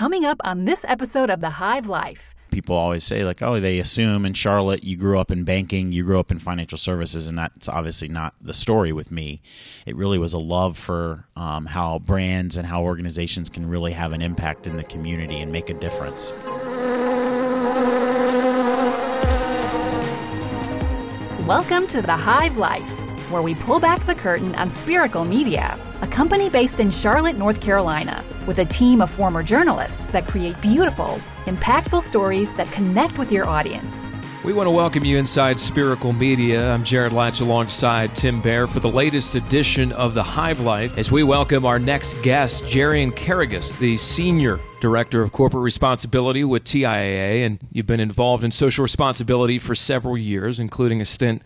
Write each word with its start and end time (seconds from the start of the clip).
coming 0.00 0.24
up 0.24 0.40
on 0.44 0.64
this 0.64 0.82
episode 0.88 1.28
of 1.28 1.42
The 1.42 1.50
Hive 1.50 1.86
Life. 1.86 2.34
People 2.50 2.74
always 2.74 3.04
say, 3.04 3.22
like, 3.22 3.42
oh, 3.42 3.60
they 3.60 3.78
assume 3.78 4.24
in 4.24 4.32
Charlotte 4.32 4.82
you 4.82 4.96
grew 4.96 5.18
up 5.18 5.30
in 5.30 5.44
banking, 5.44 5.92
you 5.92 6.04
grew 6.04 6.18
up 6.18 6.30
in 6.30 6.38
financial 6.38 6.78
services, 6.78 7.26
and 7.26 7.36
that's 7.36 7.68
obviously 7.68 8.08
not 8.08 8.32
the 8.40 8.54
story 8.54 8.94
with 8.94 9.12
me. 9.12 9.42
It 9.84 9.94
really 9.94 10.18
was 10.18 10.32
a 10.32 10.38
love 10.38 10.78
for 10.78 11.26
um, 11.36 11.66
how 11.66 11.98
brands 11.98 12.56
and 12.56 12.66
how 12.66 12.82
organizations 12.82 13.50
can 13.50 13.68
really 13.68 13.92
have 13.92 14.12
an 14.12 14.22
impact 14.22 14.66
in 14.66 14.78
the 14.78 14.84
community 14.84 15.38
and 15.38 15.52
make 15.52 15.68
a 15.68 15.74
difference. 15.74 16.32
Welcome 21.46 21.86
to 21.88 22.00
The 22.00 22.16
Hive 22.16 22.56
Life, 22.56 23.09
where 23.30 23.42
we 23.42 23.54
pull 23.54 23.78
back 23.78 24.04
the 24.06 24.14
curtain 24.14 24.54
on 24.56 24.70
Spherical 24.70 25.24
Media, 25.24 25.78
a 26.02 26.06
company 26.06 26.50
based 26.50 26.80
in 26.80 26.90
Charlotte, 26.90 27.36
North 27.36 27.60
Carolina, 27.60 28.24
with 28.46 28.58
a 28.58 28.64
team 28.64 29.00
of 29.00 29.10
former 29.10 29.42
journalists 29.42 30.08
that 30.08 30.26
create 30.26 30.60
beautiful, 30.60 31.20
impactful 31.44 32.02
stories 32.02 32.52
that 32.54 32.70
connect 32.72 33.18
with 33.18 33.30
your 33.30 33.46
audience. 33.46 34.06
We 34.42 34.54
want 34.54 34.66
to 34.68 34.70
welcome 34.70 35.04
you 35.04 35.18
inside 35.18 35.60
Spherical 35.60 36.14
Media. 36.14 36.72
I'm 36.72 36.82
Jared 36.82 37.12
Latch 37.12 37.40
alongside 37.40 38.16
Tim 38.16 38.40
Bear 38.40 38.66
for 38.66 38.80
the 38.80 38.88
latest 38.88 39.34
edition 39.34 39.92
of 39.92 40.14
The 40.14 40.22
Hive 40.22 40.60
Life 40.60 40.96
as 40.96 41.12
we 41.12 41.22
welcome 41.22 41.66
our 41.66 41.78
next 41.78 42.14
guest, 42.22 42.64
Jarian 42.64 43.12
Kerekes, 43.12 43.78
the 43.78 43.98
Senior 43.98 44.58
Director 44.80 45.20
of 45.20 45.30
Corporate 45.30 45.62
Responsibility 45.62 46.42
with 46.42 46.64
TIAA. 46.64 47.44
And 47.44 47.60
you've 47.70 47.86
been 47.86 48.00
involved 48.00 48.42
in 48.42 48.50
social 48.50 48.82
responsibility 48.82 49.58
for 49.58 49.74
several 49.74 50.16
years, 50.16 50.58
including 50.58 51.02
a 51.02 51.04
stint 51.04 51.42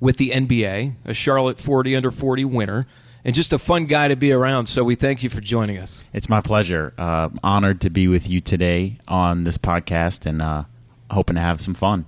with 0.00 0.16
the 0.16 0.30
NBA, 0.30 0.94
a 1.04 1.14
Charlotte 1.14 1.58
40 1.58 1.96
under 1.96 2.10
40 2.10 2.44
winner, 2.44 2.86
and 3.24 3.34
just 3.34 3.52
a 3.52 3.58
fun 3.58 3.86
guy 3.86 4.08
to 4.08 4.16
be 4.16 4.32
around. 4.32 4.66
So 4.66 4.84
we 4.84 4.94
thank 4.94 5.22
you 5.22 5.28
for 5.28 5.40
joining 5.40 5.78
us. 5.78 6.04
It's 6.12 6.28
my 6.28 6.40
pleasure. 6.40 6.94
Uh, 6.96 7.30
honored 7.42 7.80
to 7.82 7.90
be 7.90 8.08
with 8.08 8.28
you 8.28 8.40
today 8.40 8.98
on 9.08 9.44
this 9.44 9.58
podcast 9.58 10.26
and 10.26 10.40
uh, 10.40 10.64
hoping 11.10 11.34
to 11.34 11.40
have 11.42 11.60
some 11.60 11.74
fun. 11.74 12.06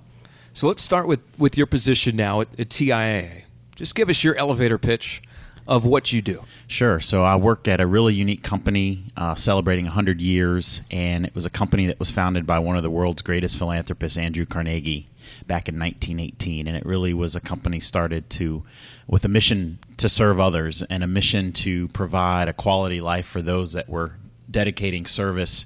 So 0.53 0.67
let's 0.67 0.81
start 0.81 1.07
with, 1.07 1.21
with 1.37 1.57
your 1.57 1.67
position 1.67 2.15
now 2.15 2.41
at, 2.41 2.47
at 2.59 2.69
TIAA. 2.69 3.43
Just 3.75 3.95
give 3.95 4.09
us 4.09 4.23
your 4.23 4.35
elevator 4.35 4.77
pitch 4.77 5.21
of 5.67 5.85
what 5.85 6.11
you 6.11 6.21
do. 6.21 6.43
Sure. 6.67 6.99
So 6.99 7.23
I 7.23 7.35
work 7.35 7.67
at 7.67 7.79
a 7.79 7.87
really 7.87 8.13
unique 8.13 8.43
company 8.43 9.05
uh, 9.15 9.35
celebrating 9.35 9.85
100 9.85 10.19
years, 10.19 10.81
and 10.91 11.25
it 11.25 11.33
was 11.33 11.45
a 11.45 11.49
company 11.49 11.85
that 11.87 11.99
was 11.99 12.11
founded 12.11 12.45
by 12.45 12.59
one 12.59 12.75
of 12.75 12.83
the 12.83 12.89
world's 12.89 13.21
greatest 13.21 13.57
philanthropists, 13.57 14.17
Andrew 14.17 14.45
Carnegie, 14.45 15.07
back 15.47 15.67
in 15.67 15.79
1918. 15.79 16.67
And 16.67 16.77
it 16.77 16.85
really 16.85 17.13
was 17.13 17.35
a 17.35 17.41
company 17.41 17.79
started 17.79 18.29
to 18.31 18.63
with 19.07 19.25
a 19.25 19.27
mission 19.27 19.79
to 19.97 20.07
serve 20.09 20.39
others 20.39 20.81
and 20.83 21.03
a 21.03 21.07
mission 21.07 21.51
to 21.53 21.87
provide 21.89 22.47
a 22.47 22.53
quality 22.53 23.01
life 23.01 23.25
for 23.25 23.41
those 23.41 23.73
that 23.73 23.89
were 23.89 24.13
dedicating 24.49 25.05
service 25.05 25.65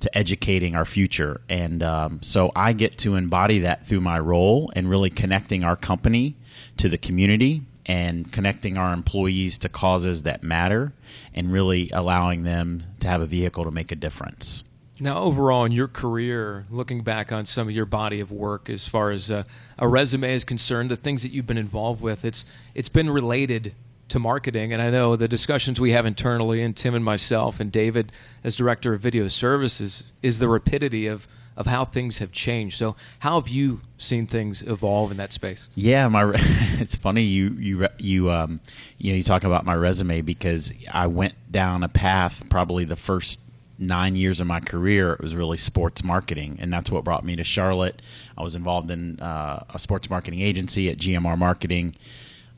to 0.00 0.16
educating 0.16 0.76
our 0.76 0.84
future. 0.84 1.40
And 1.48 1.82
um, 1.82 2.22
so 2.22 2.52
I 2.54 2.72
get 2.72 2.98
to 2.98 3.16
embody 3.16 3.60
that 3.60 3.86
through 3.86 4.00
my 4.00 4.18
role 4.18 4.70
and 4.76 4.88
really 4.88 5.10
connecting 5.10 5.64
our 5.64 5.76
company 5.76 6.36
to 6.76 6.88
the 6.88 6.98
community 6.98 7.62
and 7.86 8.30
connecting 8.30 8.76
our 8.76 8.92
employees 8.92 9.58
to 9.58 9.68
causes 9.68 10.22
that 10.22 10.42
matter 10.42 10.92
and 11.34 11.52
really 11.52 11.90
allowing 11.92 12.42
them 12.42 12.84
to 13.00 13.08
have 13.08 13.22
a 13.22 13.26
vehicle 13.26 13.64
to 13.64 13.70
make 13.70 13.90
a 13.90 13.96
difference. 13.96 14.62
Now, 15.00 15.18
overall 15.18 15.64
in 15.64 15.72
your 15.72 15.88
career, 15.88 16.64
looking 16.70 17.02
back 17.02 17.30
on 17.30 17.46
some 17.46 17.68
of 17.68 17.74
your 17.74 17.86
body 17.86 18.20
of 18.20 18.32
work 18.32 18.68
as 18.68 18.88
far 18.88 19.10
as 19.10 19.30
a, 19.30 19.46
a 19.78 19.86
resume 19.86 20.32
is 20.32 20.44
concerned, 20.44 20.90
the 20.90 20.96
things 20.96 21.22
that 21.22 21.30
you've 21.30 21.46
been 21.46 21.58
involved 21.58 22.02
with, 22.02 22.24
it's 22.24 22.44
it's 22.74 22.88
been 22.88 23.08
related 23.08 23.74
to 24.08 24.18
marketing. 24.18 24.72
And 24.72 24.82
I 24.82 24.90
know 24.90 25.14
the 25.16 25.28
discussions 25.28 25.80
we 25.80 25.92
have 25.92 26.06
internally, 26.06 26.62
and 26.62 26.76
Tim 26.76 26.94
and 26.94 27.04
myself, 27.04 27.60
and 27.60 27.70
David 27.70 28.12
as 28.42 28.56
director 28.56 28.92
of 28.92 29.00
video 29.00 29.28
services, 29.28 30.12
is 30.22 30.38
the 30.38 30.48
rapidity 30.48 31.06
of 31.06 31.28
of 31.56 31.66
how 31.66 31.84
things 31.84 32.18
have 32.18 32.30
changed. 32.30 32.78
So, 32.78 32.94
how 33.18 33.40
have 33.40 33.48
you 33.48 33.80
seen 33.98 34.26
things 34.26 34.62
evolve 34.62 35.10
in 35.10 35.16
that 35.16 35.32
space? 35.32 35.70
Yeah, 35.74 36.06
my 36.08 36.32
it's 36.34 36.96
funny 36.96 37.22
you 37.22 37.50
you 37.58 37.88
you 37.98 38.30
um 38.30 38.60
you 38.98 39.12
know 39.12 39.16
you 39.16 39.22
talk 39.22 39.44
about 39.44 39.64
my 39.64 39.74
resume 39.74 40.22
because 40.22 40.72
I 40.92 41.06
went 41.08 41.34
down 41.50 41.82
a 41.82 41.88
path 41.88 42.48
probably 42.48 42.84
the 42.84 42.96
first 42.96 43.40
nine 43.78 44.16
years 44.16 44.40
of 44.40 44.46
my 44.46 44.60
career 44.60 45.12
it 45.12 45.20
was 45.20 45.36
really 45.36 45.56
sports 45.56 46.02
marketing 46.02 46.56
and 46.60 46.72
that's 46.72 46.90
what 46.90 47.04
brought 47.04 47.24
me 47.24 47.36
to 47.36 47.44
charlotte 47.44 48.02
i 48.36 48.42
was 48.42 48.54
involved 48.54 48.90
in 48.90 49.18
uh, 49.20 49.62
a 49.70 49.78
sports 49.78 50.10
marketing 50.10 50.40
agency 50.40 50.88
at 50.90 50.96
gmr 50.96 51.38
marketing 51.38 51.94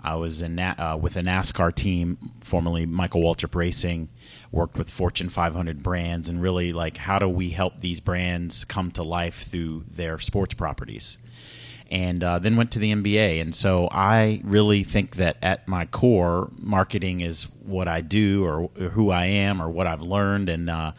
I 0.02 0.16
was 0.16 0.40
in 0.42 0.58
uh, 0.58 0.98
with 1.00 1.16
a 1.16 1.20
NASCAR 1.20 1.74
team, 1.74 2.16
formerly 2.40 2.86
Michael 2.86 3.22
Waltrip 3.22 3.54
Racing, 3.54 4.08
worked 4.50 4.78
with 4.78 4.88
Fortune 4.88 5.28
500 5.28 5.82
brands, 5.82 6.28
and 6.28 6.40
really 6.40 6.72
like 6.72 6.96
how 6.96 7.18
do 7.18 7.28
we 7.28 7.50
help 7.50 7.80
these 7.80 8.00
brands 8.00 8.64
come 8.64 8.90
to 8.92 9.02
life 9.02 9.42
through 9.42 9.84
their 9.90 10.18
sports 10.18 10.54
properties. 10.54 11.18
And 11.90 12.22
uh, 12.22 12.38
then 12.38 12.56
went 12.56 12.70
to 12.72 12.78
the 12.78 12.92
NBA, 12.92 13.40
and 13.40 13.52
so 13.52 13.88
I 13.90 14.40
really 14.44 14.84
think 14.84 15.16
that 15.16 15.36
at 15.42 15.66
my 15.66 15.86
core, 15.86 16.48
marketing 16.62 17.20
is 17.20 17.44
what 17.64 17.88
I 17.88 18.00
do, 18.00 18.44
or, 18.44 18.68
who 18.90 19.10
I 19.10 19.24
am, 19.24 19.60
or 19.60 19.68
what 19.68 19.88
I've 19.88 20.00
learned, 20.00 20.48
and 20.48 20.70
uh, 20.70 20.92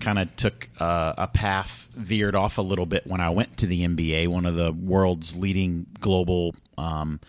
kind 0.00 0.18
of 0.18 0.34
took 0.36 0.70
uh, 0.80 1.12
a 1.18 1.26
path 1.26 1.88
veered 1.94 2.34
off 2.34 2.56
a 2.56 2.62
little 2.62 2.86
bit 2.86 3.06
when 3.06 3.20
I 3.20 3.28
went 3.28 3.58
to 3.58 3.66
the 3.66 3.84
NBA, 3.86 4.28
one 4.28 4.46
of 4.46 4.54
the 4.54 4.72
world's 4.72 5.36
leading 5.36 5.84
global. 6.00 6.54
Um, 6.78 7.20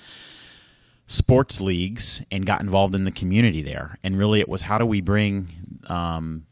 sports 1.09 1.59
leagues 1.59 2.23
and 2.31 2.45
got 2.45 2.61
involved 2.61 2.93
in 2.93 3.03
the 3.03 3.11
community 3.11 3.63
there. 3.63 3.97
And 4.03 4.17
really, 4.17 4.39
it 4.39 4.47
was 4.47 4.61
how 4.61 4.77
do 4.77 4.85
we 4.85 5.01
bring 5.01 5.47
um, 5.87 6.45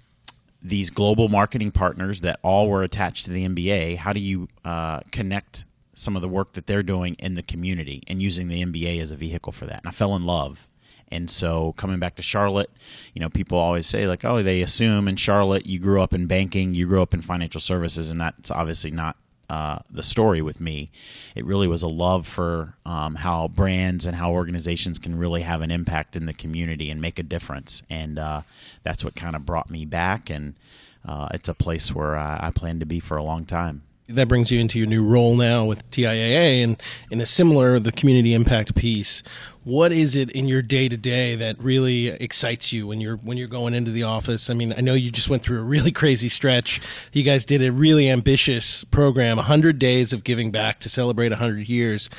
these 0.62 0.90
global 0.90 1.30
marketing 1.30 1.72
partners 1.72 2.22
that 2.22 2.40
all 2.44 2.68
were 2.68 2.84
attached 2.84 3.26
to 3.26 3.32
the 3.32 3.48
NBA? 3.48 3.98
How 3.98 4.14
do 4.14 4.20
you 4.20 4.48
uh, 4.66 5.02
connect 5.12 5.66
some 5.98 6.16
of 6.16 6.22
the 6.22 6.28
work 6.28 6.54
that 6.54 6.68
they're 6.68 6.84
doing 6.84 7.16
in 7.20 7.36
the 7.36 7.44
community 7.44 8.04
and 8.08 8.22
using 8.22 8.48
the 8.48 8.64
NBA 8.64 9.02
as 9.02 9.12
a 9.12 9.16
vehicle 9.16 9.52
for 9.52 9.66
that? 9.66 9.80
And 9.80 9.88
I 9.88 9.92
fell 9.92 10.16
in 10.16 10.26
love. 10.26 10.68
And 11.10 11.30
so 11.30 11.74
coming 11.74 12.00
back 12.00 12.16
to 12.16 12.22
Charlotte, 12.22 12.70
you 13.14 13.22
know, 13.22 13.30
people 13.30 13.58
always 13.58 13.86
say 13.86 14.08
like, 14.08 14.26
oh, 14.26 14.44
they 14.44 14.62
assume 14.62 15.08
in 15.08 15.16
Charlotte 15.16 15.66
you 15.66 15.80
grew 15.80 16.02
up 16.02 16.14
in 16.14 16.28
banking, 16.28 16.74
you 16.74 16.88
grew 16.88 17.02
up 17.02 17.14
in 17.14 17.22
financial 17.22 17.62
services, 17.62 18.10
and 18.10 18.20
that's 18.20 18.52
obviously 18.52 18.92
not 18.92 19.16
uh, 19.50 19.80
the 19.90 20.04
story 20.04 20.42
with 20.42 20.60
me. 20.60 20.92
It 21.34 21.46
really 21.46 21.68
was 21.68 21.82
a 21.82 21.88
love 21.88 22.28
for 22.28 22.74
um, 22.86 23.16
how 23.16 23.48
brands 23.48 24.06
and 24.06 24.18
how 24.18 24.34
organizations 24.34 25.00
can 25.00 25.18
really 25.18 25.42
have 25.44 25.62
an 25.62 25.72
impact 25.72 26.18
in 26.18 26.26
the 26.26 26.34
community 26.34 26.90
and 26.90 27.00
make 27.00 27.18
a 27.20 27.24
difference. 27.24 27.82
And 27.90 28.20
uh, 28.20 28.42
that's 28.84 29.06
what 29.06 29.16
kind 29.16 29.38
of 29.38 29.46
brought 29.46 29.70
me 29.70 29.86
back. 29.86 30.30
And 30.30 30.56
uh, 31.08 31.30
it's 31.34 31.48
a 31.48 31.54
place 31.54 31.96
where 31.96 32.18
I, 32.18 32.48
I 32.48 32.52
plan 32.52 32.82
to 32.82 32.86
be 32.86 33.00
for 33.00 33.16
a 33.16 33.24
long 33.24 33.46
time 33.46 33.84
that 34.08 34.28
brings 34.28 34.52
you 34.52 34.60
into 34.60 34.80
your 34.80 34.88
new 34.88 35.06
role 35.06 35.36
now 35.36 35.66
with 35.66 35.90
TIAA 35.92 36.64
and 36.64 36.82
in 37.12 37.20
a 37.20 37.26
similar 37.26 37.78
the 37.80 37.92
community 37.92 38.34
impact 38.34 38.76
piece. 38.76 39.22
What 39.64 39.92
is 39.92 40.16
it 40.16 40.30
in 40.32 40.48
your 40.48 40.62
day 40.62 40.88
to 40.88 40.96
day 40.96 41.36
that 41.36 41.60
really 41.60 42.08
excites 42.08 42.72
you 42.72 42.88
when 42.88 43.02
you're 43.02 43.18
when 43.18 43.36
you're 43.38 43.50
going 43.50 43.74
into 43.74 43.92
the 43.92 44.04
office? 44.04 44.50
I 44.50 44.54
mean, 44.54 44.74
I 44.78 44.82
know 44.82 44.94
you 44.94 45.12
just 45.12 45.30
went 45.30 45.44
through 45.44 45.60
a 45.60 45.64
really 45.64 45.92
crazy 46.02 46.30
stretch. 46.30 46.80
You 47.12 47.24
guys 47.24 47.44
did 47.44 47.62
a 47.62 47.72
really 47.72 48.10
ambitious 48.10 48.86
program, 48.86 49.38
100 49.38 49.78
days 49.78 50.14
of 50.14 50.24
giving 50.24 50.52
back 50.52 50.80
to 50.80 50.90
celebrate 50.90 51.30
100 51.30 51.68
years. 51.68 52.10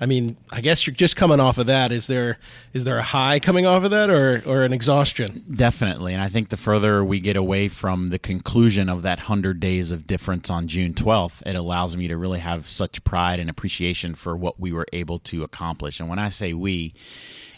I 0.00 0.06
mean, 0.06 0.36
I 0.52 0.60
guess 0.60 0.86
you're 0.86 0.94
just 0.94 1.16
coming 1.16 1.40
off 1.40 1.58
of 1.58 1.66
that. 1.66 1.90
Is 1.90 2.06
there 2.06 2.38
is 2.72 2.84
there 2.84 2.98
a 2.98 3.02
high 3.02 3.40
coming 3.40 3.66
off 3.66 3.84
of 3.84 3.90
that, 3.90 4.10
or 4.10 4.42
or 4.46 4.62
an 4.62 4.72
exhaustion? 4.72 5.44
Definitely, 5.52 6.12
and 6.12 6.22
I 6.22 6.28
think 6.28 6.50
the 6.50 6.56
further 6.56 7.04
we 7.04 7.18
get 7.20 7.36
away 7.36 7.68
from 7.68 8.08
the 8.08 8.18
conclusion 8.18 8.88
of 8.88 9.02
that 9.02 9.20
hundred 9.20 9.60
days 9.60 9.90
of 9.90 10.06
difference 10.06 10.50
on 10.50 10.66
June 10.66 10.94
12th, 10.94 11.42
it 11.46 11.56
allows 11.56 11.96
me 11.96 12.08
to 12.08 12.16
really 12.16 12.38
have 12.38 12.68
such 12.68 13.02
pride 13.02 13.40
and 13.40 13.50
appreciation 13.50 14.14
for 14.14 14.36
what 14.36 14.60
we 14.60 14.72
were 14.72 14.86
able 14.92 15.18
to 15.20 15.42
accomplish. 15.42 15.98
And 15.98 16.08
when 16.08 16.18
I 16.18 16.30
say 16.30 16.52
we, 16.52 16.94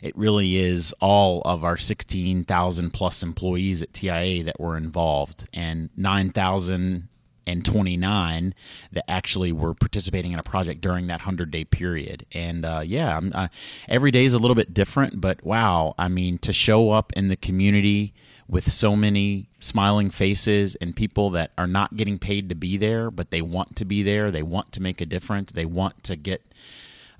it 0.03 0.17
really 0.17 0.57
is 0.57 0.95
all 1.01 1.43
of 1.43 1.62
our 1.62 1.77
16,000 1.77 2.91
plus 2.91 3.22
employees 3.22 3.83
at 3.83 3.93
TIAA 3.93 4.47
that 4.47 4.59
were 4.59 4.77
involved, 4.78 5.47
and 5.53 5.91
9,000 5.97 7.09
and 7.51 7.65
29 7.65 8.55
that 8.93 9.11
actually 9.11 9.51
were 9.53 9.75
participating 9.75 10.33
in 10.33 10.39
a 10.39 10.43
project 10.43 10.81
during 10.81 11.09
that 11.09 11.21
100 11.21 11.51
day 11.51 11.65
period. 11.65 12.25
And 12.33 12.65
uh, 12.65 12.83
yeah, 12.85 13.21
uh, 13.35 13.49
every 13.89 14.11
day 14.11 14.25
is 14.25 14.35
a 14.35 14.39
little 14.39 14.55
bit 14.55 14.73
different, 14.73 15.21
but 15.21 15.45
wow, 15.45 15.95
I 15.99 16.09
mean, 16.09 16.39
to 16.39 16.53
show 16.53 16.93
up 16.93 17.13
in 17.15 17.29
the 17.29 17.37
community 17.37 18.15
with 18.49 18.71
so 18.71 18.97
many 18.97 19.49
smiling 19.59 20.11
faces 20.11 20.75
and 20.77 20.95
people 20.95 21.31
that 21.31 21.53
are 21.59 21.67
not 21.67 21.97
getting 21.97 22.19
paid 22.19 22.49
to 22.49 22.55
be 22.55 22.77
there, 22.77 23.11
but 23.11 23.31
they 23.31 23.43
want 23.43 23.77
to 23.77 23.85
be 23.85 24.03
there, 24.03 24.31
they 24.31 24.43
want 24.43 24.73
to 24.73 24.83
make 24.83 25.01
a 25.01 25.07
difference, 25.07 25.53
they 25.53 25.67
want 25.67 26.03
to 26.05 26.17
get 26.17 26.43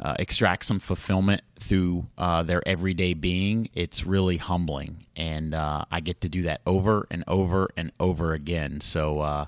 uh, 0.01 0.15
extract 0.19 0.65
some 0.65 0.79
fulfillment 0.79 1.43
through 1.59 2.07
uh, 2.17 2.43
their 2.43 2.67
everyday 2.67 3.15
being, 3.15 3.69
it's 3.75 4.07
really 4.07 4.39
humbling. 4.39 5.05
And 5.15 5.55
uh, 5.55 5.85
I 5.91 6.01
get 6.01 6.21
to 6.23 6.29
do 6.29 6.43
that 6.43 6.63
over 6.67 7.07
and 7.11 7.23
over 7.29 7.69
and 7.77 7.93
over 8.01 8.33
again. 8.33 8.81
So 8.81 9.21
uh, 9.21 9.45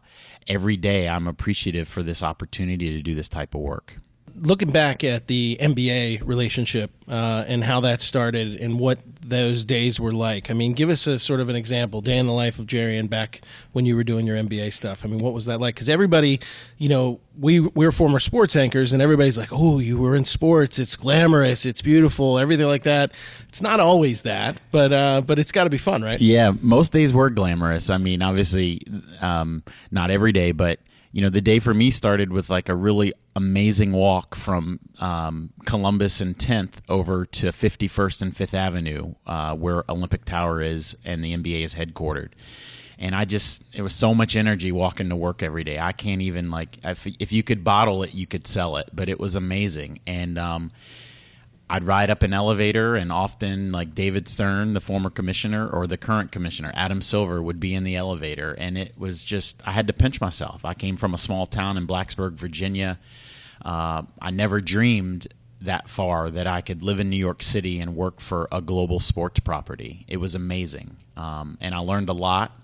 every 0.46 0.76
day 0.76 1.08
I'm 1.08 1.26
appreciative 1.26 1.88
for 1.88 2.02
this 2.02 2.22
opportunity 2.22 2.90
to 2.92 3.02
do 3.02 3.14
this 3.14 3.28
type 3.28 3.54
of 3.54 3.62
work 3.62 3.96
looking 4.36 4.70
back 4.70 5.04
at 5.04 5.26
the 5.26 5.56
NBA 5.60 6.26
relationship, 6.26 6.90
uh, 7.08 7.44
and 7.46 7.64
how 7.64 7.80
that 7.80 8.00
started 8.00 8.56
and 8.56 8.78
what 8.78 8.98
those 9.20 9.64
days 9.64 10.00
were 10.00 10.12
like. 10.12 10.50
I 10.50 10.54
mean, 10.54 10.72
give 10.72 10.90
us 10.90 11.06
a 11.06 11.18
sort 11.18 11.40
of 11.40 11.48
an 11.48 11.56
example, 11.56 12.00
day 12.00 12.18
in 12.18 12.26
the 12.26 12.32
life 12.32 12.58
of 12.58 12.66
Jarian 12.66 13.08
back 13.08 13.40
when 13.72 13.86
you 13.86 13.96
were 13.96 14.04
doing 14.04 14.26
your 14.26 14.36
NBA 14.36 14.72
stuff. 14.72 15.04
I 15.04 15.08
mean, 15.08 15.18
what 15.18 15.32
was 15.32 15.46
that 15.46 15.60
like? 15.60 15.74
Because 15.74 15.88
everybody, 15.88 16.40
you 16.78 16.88
know, 16.88 17.20
we 17.38 17.60
we're 17.60 17.92
former 17.92 18.18
sports 18.18 18.56
anchors, 18.56 18.92
and 18.92 19.00
everybody's 19.00 19.38
like, 19.38 19.50
"Oh, 19.52 19.78
you 19.78 19.98
were 19.98 20.14
in 20.14 20.24
sports. 20.24 20.78
It's 20.78 20.96
glamorous. 20.96 21.64
It's 21.64 21.82
beautiful. 21.82 22.38
Everything 22.38 22.66
like 22.66 22.82
that." 22.82 23.12
It's 23.48 23.62
not 23.62 23.80
always 23.80 24.22
that, 24.22 24.60
but 24.70 24.92
uh, 24.92 25.22
but 25.26 25.38
it's 25.38 25.52
got 25.52 25.64
to 25.64 25.70
be 25.70 25.78
fun, 25.78 26.02
right? 26.02 26.20
Yeah, 26.20 26.52
most 26.60 26.92
days 26.92 27.12
were 27.12 27.30
glamorous. 27.30 27.90
I 27.90 27.98
mean, 27.98 28.22
obviously, 28.22 28.82
um, 29.20 29.62
not 29.90 30.10
every 30.10 30.32
day, 30.32 30.52
but 30.52 30.78
you 31.12 31.20
know, 31.20 31.28
the 31.28 31.42
day 31.42 31.58
for 31.58 31.74
me 31.74 31.90
started 31.90 32.32
with 32.32 32.48
like 32.48 32.68
a 32.68 32.74
really 32.74 33.12
amazing 33.36 33.92
walk 33.92 34.34
from 34.34 34.80
um, 34.98 35.50
Columbus 35.66 36.20
and 36.22 36.36
10th 36.36 36.80
over 36.88 37.26
to 37.26 37.48
51st 37.48 38.22
and 38.22 38.32
5th 38.32 38.54
Avenue, 38.54 39.14
uh, 39.26 39.54
where 39.54 39.84
Olympic 39.90 40.24
Tower 40.24 40.62
is 40.62 40.96
and 41.04 41.22
the 41.22 41.36
NBA 41.36 41.62
is 41.62 41.74
headquartered. 41.74 42.32
And 42.98 43.14
I 43.14 43.26
just, 43.26 43.74
it 43.74 43.82
was 43.82 43.94
so 43.94 44.14
much 44.14 44.36
energy 44.36 44.72
walking 44.72 45.10
to 45.10 45.16
work 45.16 45.42
every 45.42 45.64
day. 45.64 45.78
I 45.78 45.92
can't 45.92 46.22
even 46.22 46.50
like, 46.50 46.78
if, 46.84 47.06
if 47.20 47.32
you 47.32 47.42
could 47.42 47.62
bottle 47.62 48.02
it, 48.04 48.14
you 48.14 48.26
could 48.26 48.46
sell 48.46 48.76
it, 48.76 48.88
but 48.92 49.08
it 49.08 49.20
was 49.20 49.36
amazing. 49.36 50.00
And, 50.06 50.38
um, 50.38 50.70
I'd 51.72 51.84
ride 51.84 52.10
up 52.10 52.22
an 52.22 52.34
elevator, 52.34 52.96
and 52.96 53.10
often, 53.10 53.72
like 53.72 53.94
David 53.94 54.28
Stern, 54.28 54.74
the 54.74 54.80
former 54.80 55.08
commissioner, 55.08 55.66
or 55.66 55.86
the 55.86 55.96
current 55.96 56.30
commissioner, 56.30 56.70
Adam 56.74 57.00
Silver, 57.00 57.42
would 57.42 57.58
be 57.60 57.74
in 57.74 57.82
the 57.82 57.96
elevator. 57.96 58.54
And 58.58 58.76
it 58.76 58.92
was 58.98 59.24
just, 59.24 59.66
I 59.66 59.70
had 59.70 59.86
to 59.86 59.94
pinch 59.94 60.20
myself. 60.20 60.66
I 60.66 60.74
came 60.74 60.96
from 60.96 61.14
a 61.14 61.18
small 61.18 61.46
town 61.46 61.78
in 61.78 61.86
Blacksburg, 61.86 62.32
Virginia. 62.32 62.98
Uh, 63.64 64.02
I 64.20 64.30
never 64.30 64.60
dreamed 64.60 65.28
that 65.62 65.88
far 65.88 66.28
that 66.28 66.46
I 66.46 66.60
could 66.60 66.82
live 66.82 67.00
in 67.00 67.08
New 67.08 67.16
York 67.16 67.42
City 67.42 67.80
and 67.80 67.96
work 67.96 68.20
for 68.20 68.48
a 68.52 68.60
global 68.60 69.00
sports 69.00 69.40
property. 69.40 70.04
It 70.08 70.18
was 70.18 70.34
amazing. 70.34 70.98
Um, 71.16 71.56
and 71.62 71.74
I 71.74 71.78
learned 71.78 72.10
a 72.10 72.12
lot. 72.12 72.54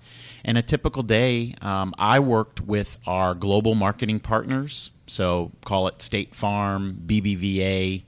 And 0.45 0.59
a 0.59 0.63
typical 0.63 1.03
day, 1.03 1.55
um, 1.63 1.95
I 1.99 2.21
worked 2.21 2.61
with 2.61 2.99
our 3.07 3.35
global 3.35 3.75
marketing 3.75 4.21
partners. 4.21 4.91
So 5.07 5.53
call 5.65 5.89
it 5.89 6.03
State 6.03 6.35
Farm, 6.35 7.01
BBVA, 7.07 8.03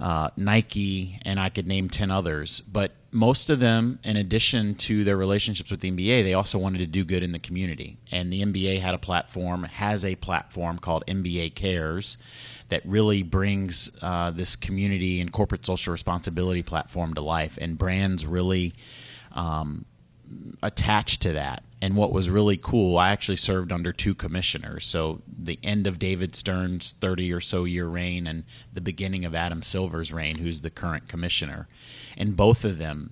uh, 0.00 0.30
Nike, 0.36 1.18
and 1.22 1.40
I 1.40 1.48
could 1.48 1.66
name 1.66 1.88
10 1.88 2.10
others. 2.10 2.60
But 2.60 2.92
most 3.10 3.50
of 3.50 3.58
them, 3.58 3.98
in 4.04 4.16
addition 4.16 4.74
to 4.76 5.02
their 5.02 5.16
relationships 5.16 5.70
with 5.70 5.80
the 5.80 5.90
NBA, 5.90 6.22
they 6.22 6.34
also 6.34 6.58
wanted 6.58 6.78
to 6.78 6.86
do 6.86 7.04
good 7.04 7.22
in 7.22 7.32
the 7.32 7.38
community. 7.38 7.98
And 8.12 8.32
the 8.32 8.42
NBA 8.42 8.80
had 8.80 8.94
a 8.94 8.98
platform, 8.98 9.64
has 9.64 10.04
a 10.04 10.14
platform 10.16 10.78
called 10.78 11.04
NBA 11.06 11.54
Cares 11.54 12.16
that 12.68 12.82
really 12.84 13.22
brings 13.22 13.90
uh, 14.02 14.30
this 14.30 14.54
community 14.54 15.20
and 15.20 15.32
corporate 15.32 15.66
social 15.66 15.90
responsibility 15.90 16.62
platform 16.62 17.14
to 17.14 17.20
life. 17.20 17.58
And 17.60 17.76
brands 17.76 18.26
really 18.26 18.74
um, 19.32 19.84
attached 20.62 21.22
to 21.22 21.32
that. 21.32 21.62
And 21.80 21.94
what 21.94 22.12
was 22.12 22.28
really 22.28 22.56
cool, 22.56 22.98
I 22.98 23.10
actually 23.10 23.36
served 23.36 23.70
under 23.70 23.92
two 23.92 24.14
commissioners. 24.14 24.84
So 24.84 25.22
the 25.28 25.58
end 25.62 25.86
of 25.86 25.98
David 25.98 26.34
Stern's 26.34 26.92
30 26.92 27.32
or 27.32 27.40
so 27.40 27.64
year 27.64 27.86
reign 27.86 28.26
and 28.26 28.44
the 28.72 28.80
beginning 28.80 29.24
of 29.24 29.34
Adam 29.34 29.62
Silver's 29.62 30.12
reign, 30.12 30.38
who's 30.38 30.62
the 30.62 30.70
current 30.70 31.08
commissioner. 31.08 31.68
And 32.16 32.36
both 32.36 32.64
of 32.64 32.78
them, 32.78 33.10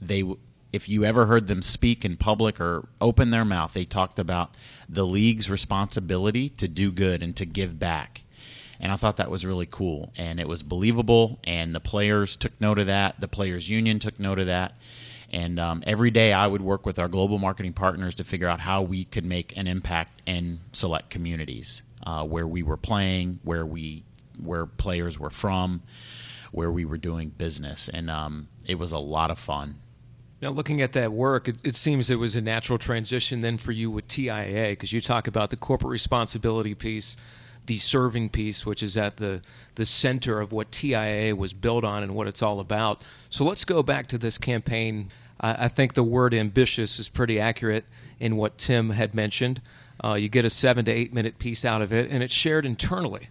they 0.00 0.24
if 0.72 0.88
you 0.88 1.04
ever 1.04 1.26
heard 1.26 1.48
them 1.48 1.60
speak 1.60 2.04
in 2.04 2.16
public 2.16 2.58
or 2.60 2.88
open 3.00 3.30
their 3.30 3.44
mouth, 3.44 3.74
they 3.74 3.84
talked 3.84 4.18
about 4.18 4.54
the 4.88 5.06
league's 5.06 5.50
responsibility 5.50 6.48
to 6.48 6.66
do 6.66 6.90
good 6.90 7.22
and 7.22 7.36
to 7.36 7.44
give 7.44 7.78
back. 7.78 8.22
And 8.80 8.90
I 8.90 8.96
thought 8.96 9.18
that 9.18 9.30
was 9.30 9.46
really 9.46 9.68
cool. 9.70 10.12
And 10.16 10.40
it 10.40 10.48
was 10.48 10.62
believable. 10.62 11.38
And 11.44 11.74
the 11.74 11.80
players 11.80 12.36
took 12.36 12.58
note 12.60 12.80
of 12.80 12.86
that. 12.86 13.20
The 13.20 13.28
players' 13.28 13.70
union 13.70 14.00
took 14.00 14.18
note 14.18 14.40
of 14.40 14.46
that. 14.46 14.76
And 15.32 15.58
um, 15.58 15.82
every 15.86 16.10
day 16.10 16.32
I 16.32 16.46
would 16.46 16.60
work 16.60 16.84
with 16.84 16.98
our 16.98 17.08
global 17.08 17.38
marketing 17.38 17.72
partners 17.72 18.14
to 18.16 18.24
figure 18.24 18.48
out 18.48 18.60
how 18.60 18.82
we 18.82 19.04
could 19.04 19.24
make 19.24 19.56
an 19.56 19.66
impact 19.66 20.20
in 20.26 20.60
select 20.72 21.08
communities 21.10 21.82
uh, 22.06 22.24
where 22.24 22.46
we 22.46 22.62
were 22.62 22.76
playing, 22.76 23.40
where 23.42 23.64
we 23.64 24.04
where 24.42 24.66
players 24.66 25.18
were 25.18 25.30
from, 25.30 25.82
where 26.50 26.70
we 26.70 26.84
were 26.84 26.98
doing 26.98 27.30
business, 27.30 27.88
and 27.88 28.10
um, 28.10 28.48
it 28.66 28.78
was 28.78 28.92
a 28.92 28.98
lot 28.98 29.30
of 29.30 29.38
fun. 29.38 29.78
Now, 30.40 30.50
looking 30.50 30.82
at 30.82 30.92
that 30.94 31.12
work, 31.12 31.46
it, 31.46 31.60
it, 31.62 31.76
seems 31.76 32.10
it 32.10 32.18
was 32.18 32.34
a 32.34 32.40
natural 32.40 32.76
transition 32.76 33.40
then 33.40 33.58
for 33.58 33.70
you 33.70 33.92
with 33.92 34.08
TIAA 34.08 34.70
because 34.70 34.92
you 34.92 35.00
talk 35.00 35.28
about 35.28 35.50
the 35.50 35.56
corporate 35.56 35.92
responsibility 35.92 36.74
piece, 36.74 37.16
the 37.72 37.78
serving 37.78 38.28
piece, 38.28 38.66
which 38.66 38.82
is 38.82 38.98
at 38.98 39.16
the, 39.16 39.40
the 39.76 39.86
center 39.86 40.40
of 40.40 40.52
what 40.52 40.70
TIAA 40.70 41.34
was 41.34 41.54
built 41.54 41.84
on 41.84 42.02
and 42.02 42.14
what 42.14 42.26
it's 42.26 42.42
all 42.42 42.60
about. 42.60 43.02
So 43.30 43.44
let's 43.44 43.64
go 43.64 43.82
back 43.82 44.08
to 44.08 44.18
this 44.18 44.36
campaign 44.36 45.10
I, 45.42 45.64
I 45.64 45.68
think 45.68 45.94
the 45.94 46.02
word 46.02 46.32
ambitious 46.32 46.98
is 46.98 47.08
pretty 47.08 47.40
accurate 47.40 47.84
in 48.20 48.36
what 48.36 48.58
Tim 48.58 48.90
had 48.90 49.14
mentioned. 49.14 49.60
Uh, 50.02 50.14
you 50.14 50.28
get 50.28 50.44
a 50.44 50.50
seven 50.50 50.84
to 50.86 50.92
eight 50.92 51.12
minute 51.12 51.38
piece 51.38 51.64
out 51.64 51.82
of 51.82 51.92
it, 51.92 52.10
and 52.10 52.22
it's 52.22 52.34
shared 52.34 52.64
internally. 52.64 53.28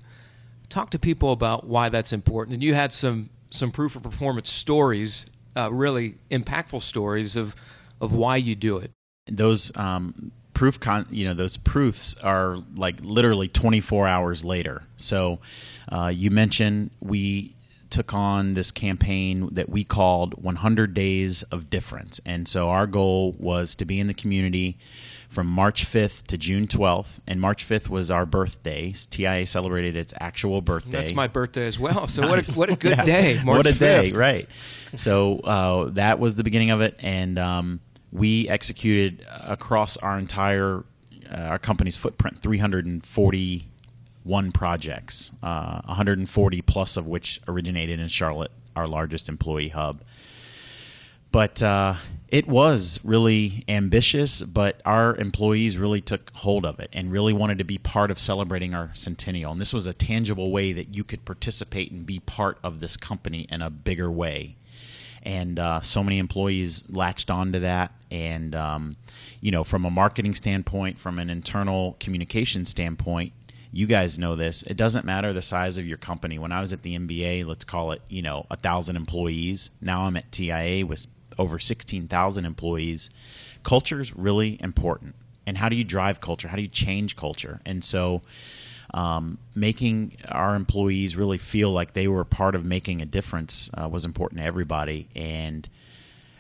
Talk 0.70 0.90
to 0.92 1.00
people 1.00 1.32
about 1.32 1.66
why 1.66 1.90
that's 1.90 2.14
important. 2.14 2.54
And 2.54 2.64
you 2.64 2.74
had 2.74 2.94
some 2.94 3.30
some 3.50 3.72
proof 3.72 3.96
of 3.96 4.04
performance 4.04 4.50
stories, 4.50 5.26
uh, 5.56 5.72
really 5.72 6.16
impactful 6.30 6.82
stories 6.82 7.36
of 7.36 7.56
of 8.00 8.14
why 8.14 8.38
you 8.38 8.56
do 8.56 8.78
it. 8.78 8.92
Those 9.28 9.76
um, 9.78 10.32
proof, 10.62 10.80
con- 10.80 11.08
you 11.10 11.26
know, 11.26 11.34
those 11.34 11.58
proofs 11.58 12.14
are 12.22 12.60
like 12.76 13.00
literally 13.02 13.48
24 13.48 14.08
hours 14.08 14.46
later. 14.46 14.84
So 14.96 15.40
uh, 15.92 16.12
you 16.14 16.30
mentioned 16.30 16.92
we 17.00 17.56
took 17.90 18.14
on 18.14 18.54
this 18.54 18.70
campaign 18.70 19.50
that 19.54 19.70
we 19.70 19.84
called 19.84 20.44
100 20.44 20.94
Days 20.94 21.42
of 21.42 21.72
Difference. 21.72 22.22
And 22.28 22.48
so 22.48 22.70
our 22.70 22.86
goal 22.86 23.36
was 23.40 23.76
to 23.78 23.86
be 23.86 24.00
in 24.00 24.06
the 24.06 24.14
community 24.14 24.78
from 25.30 25.48
March 25.48 25.84
5th 25.84 26.28
to 26.28 26.38
June 26.38 26.68
12th. 26.68 27.22
And 27.26 27.42
March 27.42 27.68
5th 27.68 27.90
was 27.90 28.12
our 28.12 28.28
birthday. 28.28 28.92
TIAA 28.92 29.48
celebrated 29.48 29.96
its 29.96 30.14
actual 30.20 30.62
birthday. 30.62 30.92
That's 30.92 31.16
my 31.16 31.26
birthday 31.26 31.66
as 31.66 31.80
well. 31.80 32.06
So 32.06 32.22
nice. 32.22 32.56
what, 32.56 32.70
a, 32.70 32.74
what 32.74 32.78
a 32.78 32.80
good 32.80 32.98
yeah. 32.98 33.04
day. 33.04 33.42
March 33.44 33.58
what 33.58 33.66
a 33.66 33.72
5th. 33.72 33.80
day, 33.80 34.12
right. 34.12 34.48
So 34.96 35.40
uh, 35.40 35.86
that 35.94 36.20
was 36.20 36.36
the 36.36 36.44
beginning 36.44 36.70
of 36.70 36.82
it. 36.82 37.00
And 37.02 37.40
um, 37.40 37.80
we 38.12 38.50
executed 38.50 39.26
across 39.48 39.96
our 39.98 40.20
entire 40.20 40.84
uh, 41.32 41.38
our 41.38 41.60
company's 41.60 41.98
footprint 41.98 42.38
341 42.38 44.52
projects, 44.52 45.32
uh, 45.42 45.82
140 45.86 46.62
plus 46.62 46.98
of 46.98 47.08
which 47.08 47.40
originated 47.48 48.02
in 48.02 48.10
Charlotte, 48.10 48.52
our 48.76 48.88
largest 48.88 49.30
employee 49.30 49.70
hub. 49.70 50.02
But 51.32 51.64
uh, 51.64 51.94
it 52.28 52.48
was 52.48 53.00
really 53.06 53.64
ambitious, 53.70 54.42
but 54.42 54.82
our 54.86 55.16
employees 55.16 55.78
really 55.78 56.02
took 56.02 56.30
hold 56.34 56.66
of 56.66 56.80
it 56.80 56.90
and 56.92 57.10
really 57.12 57.32
wanted 57.32 57.58
to 57.60 57.64
be 57.64 57.78
part 57.78 58.12
of 58.12 58.20
celebrating 58.20 58.74
our 58.74 58.92
centennial. 58.94 59.54
And 59.54 59.62
this 59.62 59.74
was 59.74 59.88
a 59.88 59.94
tangible 59.94 60.52
way 60.52 60.74
that 60.74 60.94
you 60.96 61.06
could 61.06 61.24
participate 61.24 61.92
and 61.92 62.06
be 62.06 62.20
part 62.20 62.58
of 62.64 62.82
this 62.82 62.98
company 62.98 63.48
in 63.50 63.62
a 63.62 63.70
bigger 63.70 64.12
way. 64.12 64.58
And 65.24 65.58
uh, 65.58 65.80
so 65.82 66.04
many 66.04 66.20
employees 66.20 66.84
latched 66.90 67.32
onto 67.32 67.60
that. 67.60 67.94
And, 68.12 68.54
um, 68.54 68.98
you 69.40 69.52
know, 69.52 69.64
from 69.64 69.86
a 69.86 69.90
marketing 69.90 70.34
standpoint, 70.36 71.00
from 71.00 71.18
an 71.18 71.30
internal 71.30 71.96
communication 72.00 72.66
standpoint, 72.66 73.34
you 73.72 73.88
guys 73.88 74.20
know 74.20 74.36
this. 74.36 74.64
It 74.64 74.76
doesn't 74.76 75.06
matter 75.06 75.32
the 75.32 75.42
size 75.42 75.78
of 75.78 75.88
your 75.88 75.98
company. 75.98 76.38
When 76.38 76.52
I 76.52 76.60
was 76.60 76.74
at 76.74 76.82
the 76.82 76.98
NBA, 76.98 77.46
let's 77.46 77.64
call 77.64 77.92
it, 77.94 78.02
you 78.10 78.22
know, 78.22 78.46
a 78.52 78.58
thousand 78.58 78.98
employees. 78.98 79.70
Now 79.80 80.04
I'm 80.04 80.18
at 80.18 80.30
TIAA 80.32 80.84
with 80.84 81.08
over 81.40 81.58
16,000 81.58 82.46
employees. 82.46 83.10
Culture 83.64 84.02
is 84.02 84.16
really 84.16 84.58
important. 84.62 85.16
And 85.48 85.58
how 85.58 85.70
do 85.70 85.76
you 85.76 85.84
drive 85.86 86.20
culture? 86.20 86.50
How 86.50 86.58
do 86.58 86.62
you 86.62 86.68
change 86.68 87.16
culture? 87.16 87.62
And 87.66 87.84
so, 87.84 88.22
um, 88.94 89.38
making 89.56 90.18
our 90.28 90.54
employees 90.56 91.16
really 91.16 91.38
feel 91.38 91.72
like 91.72 91.94
they 91.94 92.10
were 92.10 92.26
part 92.26 92.56
of 92.56 92.66
making 92.66 93.02
a 93.02 93.06
difference 93.06 93.70
uh, 93.74 93.88
was 93.88 94.04
important 94.04 94.42
to 94.42 94.46
everybody. 94.46 95.08
And 95.16 95.68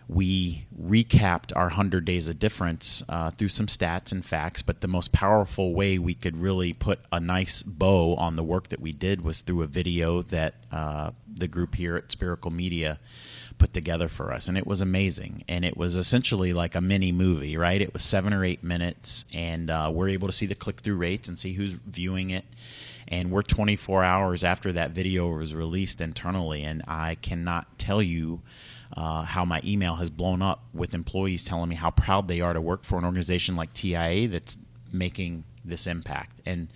we 0.08 0.66
recapped 0.80 1.56
our 1.56 1.66
100 1.66 2.06
days 2.06 2.28
of 2.28 2.40
difference 2.40 3.02
uh, 3.08 3.32
through 3.32 3.48
some 3.48 3.68
stats 3.68 4.12
and 4.12 4.26
facts, 4.26 4.62
but 4.62 4.82
the 4.82 4.88
most 4.88 5.12
powerful 5.12 5.74
way 5.74 5.98
we 5.98 6.14
could 6.14 6.38
really 6.38 6.74
put 6.74 7.00
a 7.12 7.20
nice 7.20 7.64
bow 7.64 8.16
on 8.16 8.36
the 8.36 8.44
work 8.44 8.70
that 8.70 8.80
we 8.80 8.92
did 8.92 9.24
was 9.24 9.42
through 9.42 9.62
a 9.62 9.68
video 9.68 10.22
that 10.22 10.56
uh, 10.72 11.12
the 11.34 11.48
group 11.48 11.76
here 11.76 11.96
at 11.96 12.12
Spherical 12.12 12.52
Media 12.52 13.00
put 13.58 13.74
together 13.74 14.10
for 14.10 14.34
us. 14.34 14.48
And 14.48 14.58
it 14.58 14.66
was 14.66 14.82
amazing. 14.82 15.44
And 15.48 15.64
it 15.64 15.78
was 15.78 15.96
essentially 15.96 16.52
like 16.52 16.76
a 16.76 16.82
mini 16.82 17.12
movie, 17.12 17.58
right? 17.58 17.80
It 17.80 17.94
was 17.94 18.04
seven 18.04 18.34
or 18.34 18.44
eight 18.44 18.64
minutes, 18.64 19.26
and 19.34 19.70
uh, 19.70 19.92
we're 19.94 20.10
able 20.10 20.28
to 20.28 20.34
see 20.34 20.48
the 20.48 20.56
click 20.56 20.80
through 20.80 20.98
rates 20.98 21.30
and 21.30 21.38
see 21.38 21.54
who's 21.54 21.74
viewing 21.74 22.32
it. 22.32 22.44
And 23.12 23.30
we're 23.30 23.42
24 23.42 24.04
hours 24.04 24.44
after 24.44 24.72
that 24.72 24.92
video 24.92 25.28
was 25.28 25.54
released 25.54 26.00
internally, 26.00 26.64
and 26.64 26.82
I 26.88 27.16
cannot 27.16 27.78
tell 27.78 28.02
you 28.02 28.42
uh, 28.96 29.24
how 29.24 29.44
my 29.46 29.62
email 29.66 29.96
has 29.96 30.10
blown 30.10 30.42
up 30.42 30.64
with 30.74 30.94
employees 30.94 31.44
telling 31.44 31.70
me 31.70 31.76
how 31.76 31.92
proud 31.92 32.30
they 32.30 32.40
are 32.42 32.54
to 32.54 32.62
work 32.62 32.84
for 32.84 32.98
an 32.98 33.04
organization 33.04 33.56
like 33.58 33.74
TIAA 33.74 34.32
that's 34.32 34.56
making 34.92 35.44
this 35.64 35.88
impact. 35.88 36.42
And 36.46 36.70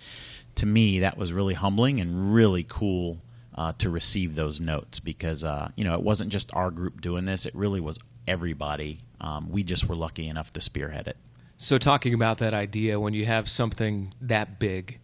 to 0.56 0.66
me, 0.66 1.00
that 1.00 1.16
was 1.16 1.32
really 1.32 1.54
humbling 1.54 2.00
and 2.00 2.34
really 2.34 2.64
cool 2.68 3.18
uh, 3.54 3.72
to 3.78 3.88
receive 3.88 4.34
those 4.34 4.60
notes 4.60 5.00
because 5.00 5.42
uh, 5.42 5.70
you 5.76 5.84
know 5.84 5.94
it 5.94 6.02
wasn't 6.02 6.30
just 6.30 6.54
our 6.54 6.70
group 6.70 7.00
doing 7.00 7.24
this; 7.24 7.46
it 7.46 7.54
really 7.54 7.80
was 7.80 7.98
everybody. 8.28 9.00
Um, 9.20 9.50
we 9.50 9.62
just 9.62 9.88
were 9.88 9.96
lucky 9.96 10.28
enough 10.28 10.52
to 10.52 10.60
spearhead 10.60 11.08
it. 11.08 11.16
So, 11.56 11.78
talking 11.78 12.12
about 12.12 12.38
that 12.38 12.52
idea, 12.52 13.00
when 13.00 13.14
you 13.14 13.24
have 13.24 13.48
something 13.48 14.12
that 14.20 14.58
big, 14.58 14.98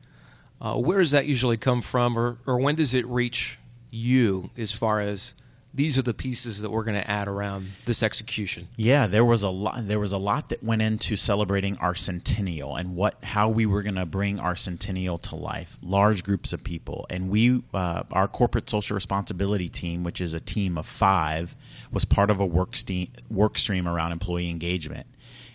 uh, 0.62 0.76
where 0.76 1.00
does 1.00 1.11
that 1.11 1.26
usually 1.26 1.59
come 1.59 1.83
from, 1.83 2.16
or, 2.16 2.38
or 2.47 2.59
when 2.59 2.76
does 2.76 2.95
it 2.95 3.04
reach 3.07 3.59
you 3.90 4.49
as 4.57 4.73
far 4.73 5.00
as 5.00 5.35
these 5.75 5.97
are 5.97 6.02
the 6.02 6.14
pieces 6.14 6.61
that 6.61 6.71
we're 6.71 6.85
going 6.85 7.00
to 7.00 7.11
add 7.11 7.28
around 7.28 7.66
this 7.87 8.02
execution. 8.02 8.69
Yeah, 8.76 9.07
there 9.07 9.25
was 9.25 9.42
a 9.42 9.49
lot. 9.49 9.87
There 9.87 9.99
was 9.99 10.12
a 10.12 10.19
lot 10.19 10.50
that 10.50 10.62
went 10.62 10.83
into 10.83 11.16
celebrating 11.16 11.78
our 11.78 11.95
centennial 11.95 12.76
and 12.76 12.95
what 12.95 13.23
how 13.25 13.49
we 13.49 13.64
were 13.64 13.83
going 13.83 13.95
to 13.95 14.04
bring 14.04 14.38
our 14.38 14.54
centennial 14.54 15.16
to 15.19 15.37
life. 15.37 15.78
Large 15.83 16.25
groups 16.25 16.52
of 16.52 16.62
people, 16.62 17.07
and 17.09 17.31
we, 17.31 17.62
uh, 17.73 18.02
our 18.12 18.28
corporate 18.28 18.69
social 18.69 18.95
responsibility 18.95 19.69
team, 19.69 20.04
which 20.04 20.21
is 20.21 20.35
a 20.35 20.40
team 20.40 20.76
of 20.76 20.87
five, 20.87 21.57
was 21.90 22.04
part 22.04 22.31
of 22.31 22.38
a 22.38 22.47
work, 22.47 22.76
ste- 22.76 23.09
work 23.31 23.57
stream 23.57 23.88
around 23.88 24.12
employee 24.12 24.50
engagement. 24.50 25.07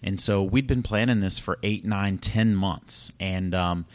And 0.01 0.19
so 0.19 0.43
we'd 0.43 0.67
been 0.67 0.83
planning 0.83 1.21
this 1.21 1.37
for 1.39 1.59
eight, 1.63 1.85
nine, 1.85 2.17
ten 2.17 2.55
months, 2.55 3.11
and 3.19 3.53
um, 3.53 3.85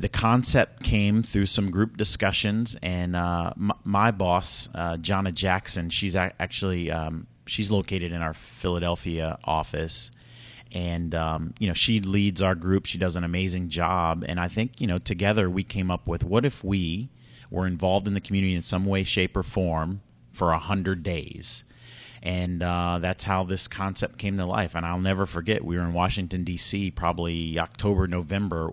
the 0.00 0.08
concept 0.08 0.82
came 0.82 1.22
through 1.22 1.44
some 1.44 1.70
group 1.70 1.98
discussions, 1.98 2.74
and 2.82 3.14
uh, 3.14 3.52
my, 3.56 3.74
my, 3.84 4.10
boss, 4.10 4.70
uh, 4.74 4.96
Jackson, 4.96 5.90
she's 5.90 6.16
actually 6.16 6.90
um, 6.90 7.26
she's 7.46 7.70
located 7.70 8.10
in 8.10 8.22
our 8.22 8.32
Philadelphia 8.32 9.38
office, 9.44 10.10
and 10.72 11.14
um, 11.14 11.52
you 11.60 11.68
know 11.68 11.74
she 11.74 12.00
leads 12.00 12.40
our 12.40 12.54
group. 12.54 12.86
She 12.86 12.96
does 12.96 13.16
an 13.16 13.24
amazing 13.24 13.68
job, 13.68 14.24
and 14.26 14.40
I 14.40 14.48
think 14.48 14.80
you 14.80 14.86
know 14.86 14.96
together 14.96 15.50
we 15.50 15.62
came 15.62 15.90
up 15.90 16.08
with 16.08 16.24
what 16.24 16.46
if 16.46 16.64
we 16.64 17.10
were 17.50 17.66
involved 17.66 18.08
in 18.08 18.14
the 18.14 18.22
community 18.22 18.54
in 18.54 18.62
some 18.62 18.86
way, 18.86 19.02
shape, 19.02 19.36
or 19.36 19.42
form 19.42 20.00
for 20.32 20.52
a 20.52 20.58
hundred 20.58 21.02
days 21.02 21.64
and 22.22 22.62
uh, 22.62 22.98
that's 23.00 23.24
how 23.24 23.44
this 23.44 23.66
concept 23.66 24.18
came 24.18 24.36
to 24.36 24.44
life. 24.44 24.74
And 24.74 24.84
I'll 24.84 25.00
never 25.00 25.24
forget, 25.24 25.64
we 25.64 25.76
were 25.76 25.82
in 25.82 25.94
Washington, 25.94 26.44
D.C., 26.44 26.90
probably 26.90 27.58
October, 27.58 28.06
November, 28.06 28.70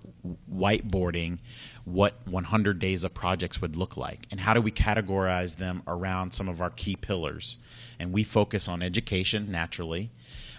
whiteboarding 0.52 1.40
what 1.86 2.16
100 2.26 2.80
days 2.80 3.06
of 3.06 3.14
projects 3.14 3.62
would 3.62 3.78
look 3.78 3.96
like 3.96 4.20
and 4.30 4.42
how 4.42 4.54
do 4.54 4.60
we 4.60 4.72
categorize 4.72 5.56
them 5.56 5.82
around 5.88 6.34
some 6.34 6.50
of 6.50 6.62
our 6.62 6.70
key 6.72 6.98
pillars. 6.98 7.58
And 7.98 8.12
we 8.12 8.24
focus 8.24 8.68
on 8.68 8.84
education 8.84 9.50
naturally 9.50 10.12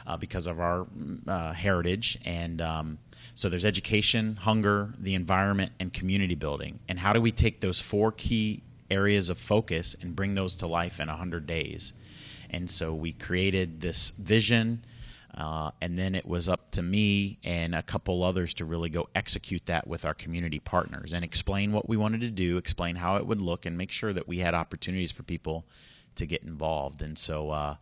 uh, 0.06 0.16
because 0.16 0.46
of 0.46 0.58
our 0.58 0.86
uh, 1.26 1.52
heritage. 1.52 2.18
And 2.24 2.62
um, 2.62 2.98
so 3.34 3.50
there's 3.50 3.66
education, 3.66 4.36
hunger, 4.36 4.94
the 4.98 5.14
environment, 5.14 5.72
and 5.78 5.92
community 5.92 6.34
building. 6.34 6.78
And 6.88 6.98
how 6.98 7.12
do 7.12 7.20
we 7.20 7.30
take 7.30 7.60
those 7.60 7.80
four 7.80 8.12
key 8.12 8.62
areas 8.90 9.28
of 9.28 9.36
focus 9.36 9.94
and 10.00 10.16
bring 10.16 10.34
those 10.34 10.54
to 10.56 10.66
life 10.66 10.98
in 10.98 11.08
100 11.08 11.46
days? 11.46 11.92
And 12.50 12.68
so 12.68 12.94
we 12.94 13.12
created 13.12 13.80
this 13.80 14.10
vision. 14.10 14.84
Uh, 15.36 15.70
and 15.80 15.96
then 15.96 16.14
it 16.14 16.26
was 16.26 16.48
up 16.48 16.70
to 16.72 16.82
me 16.82 17.38
and 17.44 17.74
a 17.74 17.82
couple 17.82 18.24
others 18.24 18.54
to 18.54 18.64
really 18.64 18.88
go 18.88 19.08
execute 19.14 19.64
that 19.66 19.86
with 19.86 20.04
our 20.04 20.14
community 20.14 20.58
partners 20.58 21.12
and 21.12 21.24
explain 21.24 21.72
what 21.72 21.88
we 21.88 21.96
wanted 21.96 22.20
to 22.22 22.30
do, 22.30 22.56
explain 22.56 22.96
how 22.96 23.16
it 23.16 23.26
would 23.26 23.40
look, 23.40 23.64
and 23.64 23.78
make 23.78 23.92
sure 23.92 24.12
that 24.12 24.26
we 24.26 24.38
had 24.38 24.54
opportunities 24.54 25.12
for 25.12 25.22
people 25.22 25.64
to 26.16 26.26
get 26.26 26.42
involved. 26.42 27.02
And 27.02 27.16
so, 27.16 27.50
uh, 27.50 27.76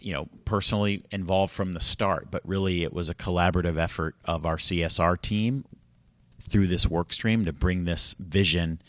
you 0.00 0.12
know, 0.12 0.28
personally 0.44 1.04
involved 1.10 1.52
from 1.52 1.74
the 1.74 1.80
start, 1.80 2.28
but 2.30 2.42
really 2.44 2.82
it 2.82 2.92
was 2.92 3.08
a 3.08 3.14
collaborative 3.14 3.78
effort 3.78 4.16
of 4.24 4.44
our 4.44 4.56
CSR 4.56 5.20
team 5.20 5.64
through 6.40 6.66
this 6.66 6.88
work 6.88 7.12
stream 7.12 7.44
to 7.44 7.52
bring 7.52 7.84
this 7.84 8.14
vision 8.14 8.80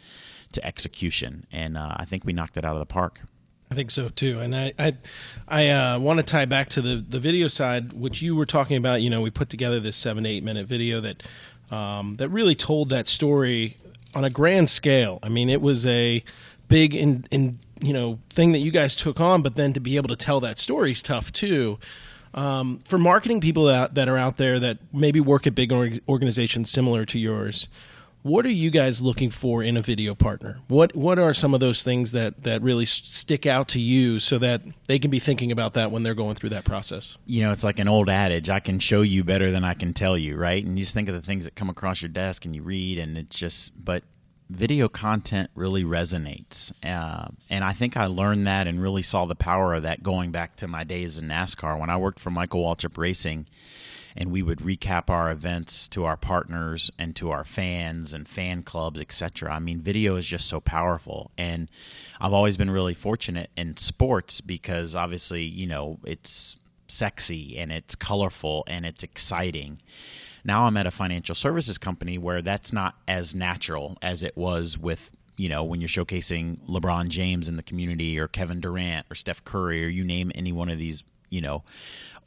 to 0.54 0.66
execution. 0.66 1.46
And 1.52 1.78
uh, 1.78 1.96
I 1.98 2.06
think 2.06 2.26
we 2.26 2.34
knocked 2.34 2.58
it 2.58 2.66
out 2.66 2.74
of 2.74 2.80
the 2.80 2.86
park. 2.86 3.22
I 3.74 3.76
think 3.76 3.90
so 3.90 4.08
too, 4.10 4.40
and 4.40 4.56
I 4.56 4.72
I, 4.78 4.94
I 5.48 5.70
uh, 5.70 6.00
want 6.00 6.20
to 6.20 6.24
tie 6.24 6.46
back 6.46 6.70
to 6.70 6.82
the 6.82 6.98
the 6.98 7.20
video 7.20 7.48
side, 7.48 7.92
which 7.92 8.22
you 8.22 8.36
were 8.36 8.46
talking 8.46 8.78
about. 8.78 9.02
You 9.02 9.10
know, 9.10 9.20
we 9.20 9.32
put 9.32 9.50
together 9.50 9.80
this 9.80 9.98
seven 9.98 10.28
eight 10.28 10.44
minute 10.44 10.68
video 10.68 11.02
that 11.02 11.24
um, 11.72 12.18
that 12.18 12.30
really 12.30 12.54
told 12.54 12.90
that 12.90 13.08
story 13.08 13.78
on 14.14 14.24
a 14.24 14.30
grand 14.30 14.70
scale. 14.70 15.18
I 15.24 15.30
mean, 15.30 15.50
it 15.50 15.60
was 15.60 15.88
a 15.88 16.24
big 16.68 16.94
in 16.94 17.26
in 17.32 17.58
you 17.82 17.94
know 17.94 18.20
thing 18.30 18.52
that 18.52 18.60
you 18.60 18.70
guys 18.70 18.96
took 18.96 19.20
on, 19.20 19.42
but 19.42 19.56
then 19.56 19.74
to 19.74 19.80
be 19.80 19.98
able 19.98 20.10
to 20.10 20.16
tell 20.16 20.40
that 20.42 20.60
story 20.60 20.92
is 20.92 21.02
tough 21.02 21.32
too. 21.34 21.80
Um, 22.36 22.80
for 22.86 23.00
marketing 23.00 23.42
people 23.42 23.66
that, 23.66 23.96
that 23.96 24.08
are 24.08 24.18
out 24.18 24.38
there 24.38 24.60
that 24.60 24.78
maybe 24.92 25.20
work 25.20 25.48
at 25.48 25.56
big 25.56 25.72
organizations 26.08 26.70
similar 26.70 27.06
to 27.08 27.18
yours, 27.18 27.70
what 28.24 28.46
are 28.46 28.52
you 28.52 28.72
guys 28.72 29.02
looking 29.02 29.30
for 29.30 29.62
in 29.62 29.76
a 29.78 29.82
video 29.82 30.16
partner? 30.16 30.60
What 30.70 30.96
what 30.96 31.20
are 31.20 31.34
some 31.34 31.54
of 31.54 31.60
those 31.60 31.84
things 31.84 32.14
that 32.14 32.44
that 32.44 32.62
really 32.62 32.86
stick 32.86 33.46
out 33.46 33.68
to 33.70 33.80
you 33.80 34.20
so 34.20 34.38
that 34.40 34.64
they 34.88 34.98
can 34.98 35.12
be 35.12 35.20
thinking 35.20 35.52
about 35.52 35.74
that 35.74 35.92
when 35.92 36.04
they're 36.04 36.16
going 36.16 36.36
through 36.36 36.50
that 36.50 36.64
process? 36.64 37.18
You 37.26 37.44
know, 37.44 37.52
it's 37.52 37.64
like 37.64 37.80
an 37.80 37.90
old 37.90 38.10
adage: 38.10 38.50
I 38.50 38.62
can 38.62 38.80
show 38.80 39.02
you 39.02 39.24
better 39.24 39.52
than 39.52 39.64
I 39.64 39.74
can 39.74 39.94
tell 39.94 40.18
you, 40.18 40.38
right? 40.38 40.64
And 40.66 40.78
you 40.80 40.84
just 40.84 40.96
think 40.96 41.10
of 41.10 41.16
the 41.16 41.22
things 41.22 41.46
that 41.46 41.56
come 41.56 41.70
across 41.70 42.02
your 42.02 42.10
desk 42.10 42.46
and 42.46 42.56
you 42.56 42.64
read, 42.64 42.98
and 42.98 43.18
it 43.18 43.30
just 43.30 43.84
but 43.84 44.04
video 44.50 44.88
content 44.88 45.50
really 45.56 45.84
resonates. 45.84 46.72
Uh, 46.84 47.28
and 47.50 47.64
I 47.64 47.74
think 47.74 47.98
I 47.98 48.06
learned 48.06 48.48
that 48.48 48.68
and 48.68 48.82
really 48.82 49.02
saw 49.02 49.26
the 49.26 49.36
power 49.36 49.74
of 49.74 49.84
that 49.84 50.02
going 50.02 50.32
back 50.32 50.56
to 50.58 50.68
my 50.68 50.84
days 50.84 51.18
in 51.18 51.28
NASCAR 51.28 51.80
when 51.80 51.90
I 51.90 51.98
worked 51.98 52.20
for 52.20 52.30
Michael 52.30 52.64
Waltrip 52.64 52.98
Racing 52.98 53.48
and 54.16 54.32
we 54.32 54.42
would 54.42 54.60
recap 54.60 55.10
our 55.10 55.32
events 55.32 55.88
to 55.90 56.06
our 56.06 56.18
partners 56.18 56.92
and 56.98 57.16
to 57.16 57.32
our 57.32 57.44
fans 57.44 58.14
and 58.14 58.28
fan 58.28 58.64
clubs, 58.64 59.02
etc. 59.02 59.54
I 59.54 59.60
mean, 59.60 59.80
video 59.80 60.16
is 60.16 60.28
just 60.28 60.48
so 60.48 60.60
powerful, 60.60 61.32
and 61.38 61.70
I've 62.20 62.34
always 62.34 62.58
been 62.58 62.72
really 62.72 62.94
fortunate 62.94 63.50
in 63.56 63.78
sports 63.78 64.42
because 64.42 64.96
obviously, 64.96 65.44
you 65.44 65.68
know, 65.68 66.00
it's 66.04 66.58
sexy 66.88 67.58
and 67.58 67.72
it's 67.72 67.96
colorful 67.96 68.64
and 68.68 68.86
it's 68.86 69.04
exciting. 69.04 69.80
Now 70.46 70.64
I'm 70.64 70.78
at 70.78 70.86
a 70.86 70.92
financial 70.92 71.36
services 71.36 71.78
company 71.78 72.18
where 72.18 72.42
that's 72.42 72.74
not 72.74 72.96
as 73.08 73.34
natural 73.34 73.98
as 74.02 74.24
it 74.24 74.36
was 74.36 74.78
with 74.78 75.12
you 75.36 75.50
know, 75.50 75.64
when 75.64 75.82
you're 75.82 75.88
showcasing 75.88 76.60
LeBron 76.68 77.10
James 77.10 77.50
in 77.50 77.56
the 77.56 77.64
community 77.64 78.20
or 78.20 78.28
Kevin 78.28 78.60
Durant 78.60 79.08
or 79.10 79.16
Steph 79.16 79.44
Curry 79.44 79.84
or 79.84 79.88
you 79.88 80.04
name 80.04 80.32
any 80.36 80.52
one 80.52 80.70
of 80.70 80.78
these, 80.78 81.04
you 81.34 81.42
know, 81.42 81.64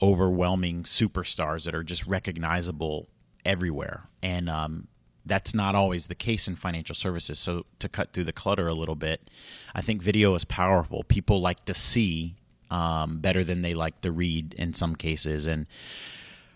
overwhelming 0.02 0.82
superstars 0.82 1.64
that 1.64 1.74
are 1.74 1.84
just 1.84 2.06
recognizable 2.06 3.08
everywhere. 3.44 4.04
And 4.22 4.50
um, 4.50 4.88
that's 5.24 5.54
not 5.54 5.74
always 5.74 6.08
the 6.08 6.14
case 6.14 6.48
in 6.48 6.56
financial 6.56 6.94
services. 6.94 7.38
So, 7.38 7.66
to 7.78 7.88
cut 7.88 8.12
through 8.12 8.24
the 8.24 8.32
clutter 8.32 8.66
a 8.66 8.74
little 8.74 8.96
bit, 8.96 9.30
I 9.74 9.80
think 9.80 10.02
video 10.02 10.34
is 10.34 10.44
powerful. 10.44 11.04
People 11.04 11.40
like 11.40 11.64
to 11.66 11.74
see 11.74 12.34
um, 12.70 13.18
better 13.18 13.44
than 13.44 13.62
they 13.62 13.74
like 13.74 14.00
to 14.00 14.10
read 14.10 14.54
in 14.54 14.72
some 14.72 14.96
cases. 14.96 15.46
And 15.46 15.66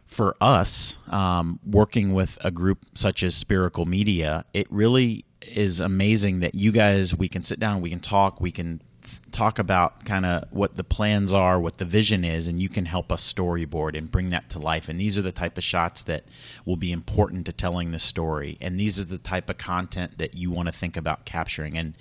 for 0.05 0.37
us, 0.41 0.99
um, 1.09 1.61
working 1.65 2.13
with 2.13 2.37
a 2.45 2.51
group 2.51 2.85
such 2.95 3.23
as 3.23 3.37
Spherical 3.37 3.87
Media, 3.87 4.45
it 4.53 4.67
really 4.71 5.25
is 5.43 5.81
amazing 5.81 6.41
that 6.41 6.55
you 6.57 6.73
guys, 6.73 7.17
we 7.17 7.29
can 7.29 7.45
sit 7.45 7.61
down, 7.61 7.81
we 7.81 7.91
can 7.91 8.01
talk, 8.01 8.41
we 8.41 8.51
can 8.51 8.83
talk 9.33 9.59
about 9.59 10.05
kind 10.05 10.27
of 10.27 10.45
what 10.51 10.77
the 10.77 10.85
plans 10.85 11.33
are, 11.33 11.61
what 11.61 11.79
the 11.79 11.85
vision 11.85 12.25
is, 12.25 12.49
and 12.49 12.61
you 12.61 12.69
can 12.69 12.85
help 12.85 13.13
us 13.13 13.33
storyboard 13.33 13.97
and 13.97 14.11
bring 14.11 14.31
that 14.31 14.49
to 14.51 14.59
life. 14.59 14.89
And 14.89 15.01
these 15.01 15.19
are 15.19 15.23
the 15.23 15.33
type 15.33 15.57
of 15.57 15.65
shots 15.65 16.03
that 16.05 16.25
will 16.65 16.77
be 16.77 16.93
important 16.93 17.47
to 17.47 17.53
telling 17.53 17.93
the 17.93 17.99
story. 17.99 18.57
And 18.61 18.79
these 18.79 18.99
are 19.01 19.05
the 19.05 19.19
type 19.19 19.49
of 19.49 19.59
content 19.59 20.19
that 20.19 20.35
you 20.35 20.51
want 20.51 20.69
to 20.69 20.73
think 20.73 20.97
about 20.97 21.25
capturing. 21.25 21.77
And 21.77 21.95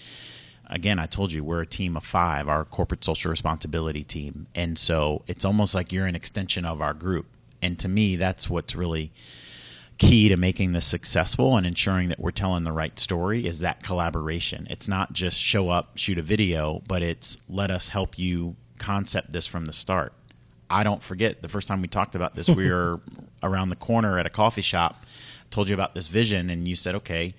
again, 0.68 1.00
I 1.00 1.06
told 1.06 1.32
you 1.32 1.44
we're 1.44 1.62
a 1.62 1.68
team 1.68 1.98
of 1.98 2.04
five, 2.04 2.48
our 2.48 2.66
corporate 2.66 3.04
social 3.04 3.32
responsibility 3.32 4.04
team. 4.04 4.48
And 4.56 4.78
so 4.78 5.24
it's 5.28 5.46
almost 5.46 5.76
like 5.76 5.92
you're 5.92 6.08
an 6.08 6.16
extension 6.16 6.66
of 6.66 6.82
our 6.82 6.94
group. 6.94 7.28
And 7.62 7.78
to 7.80 7.90
me, 7.90 8.16
that's 8.16 8.50
what's 8.50 8.76
really 8.76 9.12
key 10.00 10.30
to 10.30 10.38
making 10.38 10.72
this 10.72 10.86
successful 10.86 11.58
and 11.58 11.68
ensuring 11.68 12.10
that 12.10 12.20
we're 12.20 12.32
telling 12.32 12.64
the 12.64 12.72
right 12.72 12.98
story 12.98 13.46
is 13.46 13.60
that 13.60 13.84
collaboration. 13.84 14.66
It's 14.70 14.88
not 14.88 15.14
just 15.14 15.40
show 15.40 15.70
up, 15.70 15.98
shoot 15.98 16.18
a 16.18 16.22
video, 16.22 16.82
but 16.88 17.04
it's 17.04 17.38
let 17.50 17.70
us 17.70 17.90
help 17.90 18.18
you 18.18 18.56
concept 18.80 19.32
this 19.32 19.46
from 19.46 19.66
the 19.66 19.74
start. 19.74 20.14
I 20.70 20.84
don't 20.84 21.04
forget 21.04 21.42
the 21.42 21.50
first 21.50 21.68
time 21.68 21.82
we 21.82 21.90
talked 21.90 22.16
about 22.16 22.34
this, 22.34 22.50
we 22.50 22.70
were 22.72 23.02
around 23.44 23.70
the 23.70 23.76
corner 23.76 24.18
at 24.18 24.26
a 24.26 24.30
coffee 24.30 24.62
shop, 24.62 25.04
told 25.50 25.68
you 25.68 25.74
about 25.74 25.96
this 25.96 26.08
vision, 26.08 26.50
and 26.50 26.68
you 26.68 26.76
said, 26.76 26.96
okay, 26.96 27.34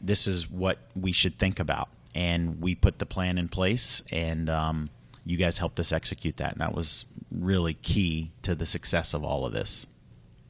this 0.00 0.28
is 0.28 0.48
what 0.48 0.78
we 0.94 1.10
should 1.10 1.36
think 1.36 1.58
about. 1.58 1.88
And 2.14 2.60
we 2.62 2.74
put 2.74 3.00
the 3.00 3.06
plan 3.06 3.38
in 3.38 3.48
place, 3.48 4.02
and 4.12 4.48
um, 4.48 4.88
you 5.24 5.36
guys 5.36 5.58
helped 5.58 5.80
us 5.80 5.92
execute 5.92 6.36
that. 6.36 6.52
And 6.52 6.60
that 6.60 6.74
was 6.74 7.06
really 7.34 7.74
key 7.74 8.30
to 8.42 8.54
the 8.54 8.66
success 8.66 9.12
of 9.14 9.24
all 9.24 9.44
of 9.44 9.52
this. 9.52 9.86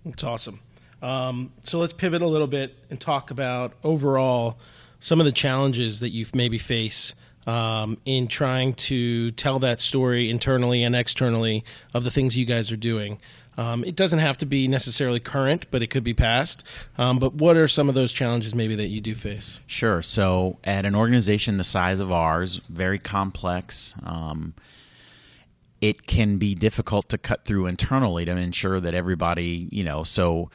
It's 0.04 0.22
awesome. 0.22 0.60
Um, 1.06 1.52
so 1.60 1.78
let's 1.78 1.92
pivot 1.92 2.20
a 2.20 2.26
little 2.26 2.48
bit 2.48 2.74
and 2.90 3.00
talk 3.00 3.30
about 3.30 3.74
overall 3.84 4.58
some 4.98 5.20
of 5.20 5.26
the 5.26 5.30
challenges 5.30 6.00
that 6.00 6.08
you 6.08 6.26
maybe 6.34 6.58
face 6.58 7.14
um, 7.46 7.96
in 8.04 8.26
trying 8.26 8.72
to 8.72 9.30
tell 9.30 9.60
that 9.60 9.78
story 9.78 10.28
internally 10.28 10.82
and 10.82 10.96
externally 10.96 11.62
of 11.94 12.02
the 12.02 12.10
things 12.10 12.36
you 12.36 12.44
guys 12.44 12.72
are 12.72 12.76
doing. 12.76 13.20
Um, 13.56 13.84
it 13.84 13.94
doesn't 13.94 14.18
have 14.18 14.36
to 14.38 14.46
be 14.46 14.66
necessarily 14.66 15.20
current, 15.20 15.66
but 15.70 15.80
it 15.80 15.86
could 15.86 16.02
be 16.02 16.12
past. 16.12 16.66
Um, 16.98 17.20
but 17.20 17.34
what 17.34 17.56
are 17.56 17.68
some 17.68 17.88
of 17.88 17.94
those 17.94 18.12
challenges 18.12 18.52
maybe 18.52 18.74
that 18.74 18.88
you 18.88 19.00
do 19.00 19.14
face? 19.14 19.60
Sure. 19.64 20.02
So, 20.02 20.58
at 20.64 20.84
an 20.84 20.96
organization 20.96 21.56
the 21.56 21.64
size 21.64 22.00
of 22.00 22.10
ours, 22.10 22.56
very 22.68 22.98
complex, 22.98 23.94
um, 24.04 24.54
it 25.80 26.08
can 26.08 26.38
be 26.38 26.56
difficult 26.56 27.08
to 27.10 27.18
cut 27.18 27.44
through 27.44 27.66
internally 27.66 28.24
to 28.24 28.32
ensure 28.32 28.80
that 28.80 28.92
everybody, 28.92 29.68
you 29.70 29.84
know, 29.84 30.02
so 30.02 30.50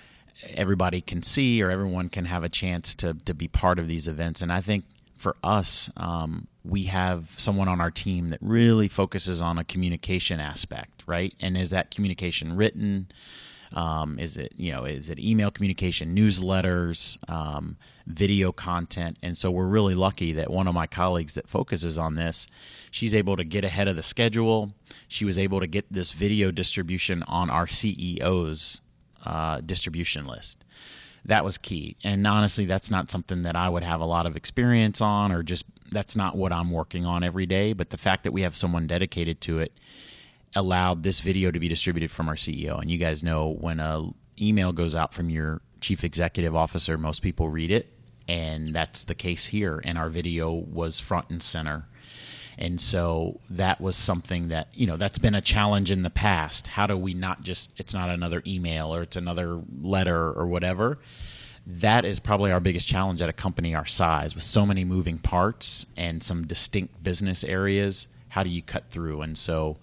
everybody 0.55 1.01
can 1.01 1.21
see 1.23 1.61
or 1.61 1.69
everyone 1.69 2.09
can 2.09 2.25
have 2.25 2.43
a 2.43 2.49
chance 2.49 2.95
to, 2.95 3.13
to 3.25 3.33
be 3.33 3.47
part 3.47 3.79
of 3.79 3.87
these 3.87 4.07
events. 4.07 4.41
And 4.41 4.51
I 4.51 4.61
think 4.61 4.85
for 5.15 5.35
us, 5.43 5.89
um, 5.97 6.47
we 6.63 6.83
have 6.83 7.29
someone 7.37 7.67
on 7.67 7.79
our 7.79 7.91
team 7.91 8.29
that 8.29 8.39
really 8.41 8.87
focuses 8.87 9.41
on 9.41 9.57
a 9.57 9.63
communication 9.63 10.39
aspect, 10.39 11.03
right? 11.05 11.33
And 11.39 11.57
is 11.57 11.69
that 11.69 11.91
communication 11.91 12.55
written? 12.55 13.07
Um, 13.73 14.19
is 14.19 14.35
it 14.35 14.51
you 14.57 14.71
know 14.71 14.83
is 14.83 15.09
it 15.09 15.17
email 15.17 15.49
communication, 15.49 16.13
newsletters, 16.13 17.17
um, 17.29 17.77
video 18.05 18.51
content? 18.51 19.17
And 19.23 19.37
so 19.37 19.49
we're 19.49 19.67
really 19.67 19.95
lucky 19.95 20.33
that 20.33 20.51
one 20.51 20.67
of 20.67 20.73
my 20.73 20.87
colleagues 20.87 21.35
that 21.35 21.47
focuses 21.47 21.97
on 21.97 22.15
this, 22.15 22.47
she's 22.89 23.15
able 23.15 23.37
to 23.37 23.45
get 23.45 23.63
ahead 23.63 23.87
of 23.87 23.95
the 23.95 24.03
schedule. 24.03 24.71
She 25.07 25.23
was 25.23 25.39
able 25.39 25.61
to 25.61 25.67
get 25.67 25.91
this 25.91 26.11
video 26.11 26.51
distribution 26.51 27.23
on 27.27 27.49
our 27.49 27.65
CEO's 27.65 28.81
uh, 29.25 29.61
distribution 29.61 30.25
list. 30.25 30.63
That 31.25 31.45
was 31.45 31.57
key. 31.57 31.95
And 32.03 32.25
honestly, 32.25 32.65
that's 32.65 32.89
not 32.89 33.11
something 33.11 33.43
that 33.43 33.55
I 33.55 33.69
would 33.69 33.83
have 33.83 34.01
a 34.01 34.05
lot 34.05 34.25
of 34.25 34.35
experience 34.35 35.01
on, 35.01 35.31
or 35.31 35.43
just 35.43 35.65
that's 35.91 36.15
not 36.15 36.35
what 36.35 36.51
I'm 36.51 36.71
working 36.71 37.05
on 37.05 37.23
every 37.23 37.45
day. 37.45 37.73
But 37.73 37.91
the 37.91 37.97
fact 37.97 38.23
that 38.23 38.31
we 38.31 38.41
have 38.41 38.55
someone 38.55 38.87
dedicated 38.87 39.39
to 39.41 39.59
it 39.59 39.79
allowed 40.55 41.03
this 41.03 41.21
video 41.21 41.51
to 41.51 41.59
be 41.59 41.67
distributed 41.67 42.11
from 42.11 42.27
our 42.27 42.35
CEO. 42.35 42.79
And 42.79 42.89
you 42.89 42.97
guys 42.97 43.23
know 43.23 43.53
when 43.53 43.79
a 43.79 44.09
email 44.41 44.71
goes 44.71 44.95
out 44.95 45.13
from 45.13 45.29
your 45.29 45.61
chief 45.79 46.03
executive 46.03 46.55
officer, 46.55 46.97
most 46.97 47.21
people 47.21 47.49
read 47.49 47.71
it, 47.71 47.87
and 48.27 48.73
that's 48.73 49.03
the 49.03 49.15
case 49.15 49.47
here. 49.47 49.81
And 49.83 49.97
our 49.97 50.09
video 50.09 50.51
was 50.51 50.99
front 50.99 51.29
and 51.29 51.41
center 51.41 51.87
and 52.57 52.79
so 52.79 53.39
that 53.49 53.79
was 53.79 53.95
something 53.95 54.49
that, 54.49 54.67
you 54.73 54.87
know, 54.87 54.97
that's 54.97 55.19
been 55.19 55.35
a 55.35 55.41
challenge 55.41 55.91
in 55.91 56.03
the 56.03 56.09
past. 56.09 56.67
How 56.67 56.87
do 56.87 56.97
we 56.97 57.13
not 57.13 57.41
just, 57.43 57.79
it's 57.79 57.93
not 57.93 58.09
another 58.09 58.43
email 58.45 58.93
or 58.93 59.01
it's 59.03 59.15
another 59.15 59.61
letter 59.81 60.31
or 60.31 60.47
whatever? 60.47 60.99
That 61.65 62.05
is 62.05 62.19
probably 62.19 62.51
our 62.51 62.59
biggest 62.59 62.87
challenge 62.87 63.21
at 63.21 63.29
a 63.29 63.33
company 63.33 63.75
our 63.75 63.85
size 63.85 64.35
with 64.35 64.43
so 64.43 64.65
many 64.65 64.83
moving 64.83 65.17
parts 65.17 65.85
and 65.95 66.21
some 66.21 66.45
distinct 66.45 67.03
business 67.03 67.43
areas. 67.43 68.07
How 68.29 68.43
do 68.43 68.49
you 68.49 68.61
cut 68.61 68.89
through? 68.89 69.21
And 69.21 69.37
so 69.37 69.77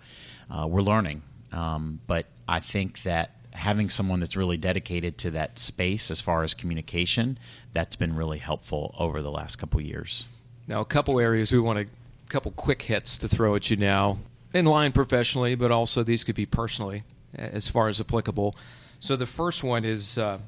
uh, 0.51 0.67
we're 0.67 0.83
learning. 0.83 1.23
Um, 1.53 2.01
but 2.07 2.27
I 2.49 2.61
think 2.61 3.03
that 3.03 3.35
having 3.53 3.89
someone 3.89 4.21
that's 4.21 4.37
really 4.37 4.57
dedicated 4.57 5.19
to 5.19 5.31
that 5.33 5.59
space 5.59 6.11
as 6.11 6.21
far 6.21 6.45
as 6.45 6.55
communication, 6.55 7.39
that's 7.73 7.97
been 7.97 8.15
really 8.15 8.39
helpful 8.39 8.95
over 8.99 9.23
the 9.23 9.31
last 9.31 9.57
couple 9.57 9.81
years. 9.81 10.27
Now, 10.67 10.81
a 10.81 10.85
couple 10.85 11.19
areas 11.19 11.53
we 11.53 11.59
want 11.59 11.79
to 11.79 11.87
couple 12.29 12.53
quick 12.53 12.83
hits 12.83 13.17
to 13.19 13.29
throw 13.29 13.55
at 13.55 13.71
you 13.71 13.77
now, 13.77 14.19
in 14.53 14.65
line 14.65 14.93
professionally, 14.93 15.55
but 15.55 15.71
also 15.71 16.03
these 16.03 16.25
could 16.25 16.35
be 16.35 16.47
personally 16.47 17.03
as 17.35 17.69
far 17.69 17.89
as 17.89 18.01
applicable. 18.01 18.57
So 19.01 19.17
the 19.17 19.27
first 19.27 19.63
one 19.63 19.85
is 19.85 20.19
uh, 20.19 20.39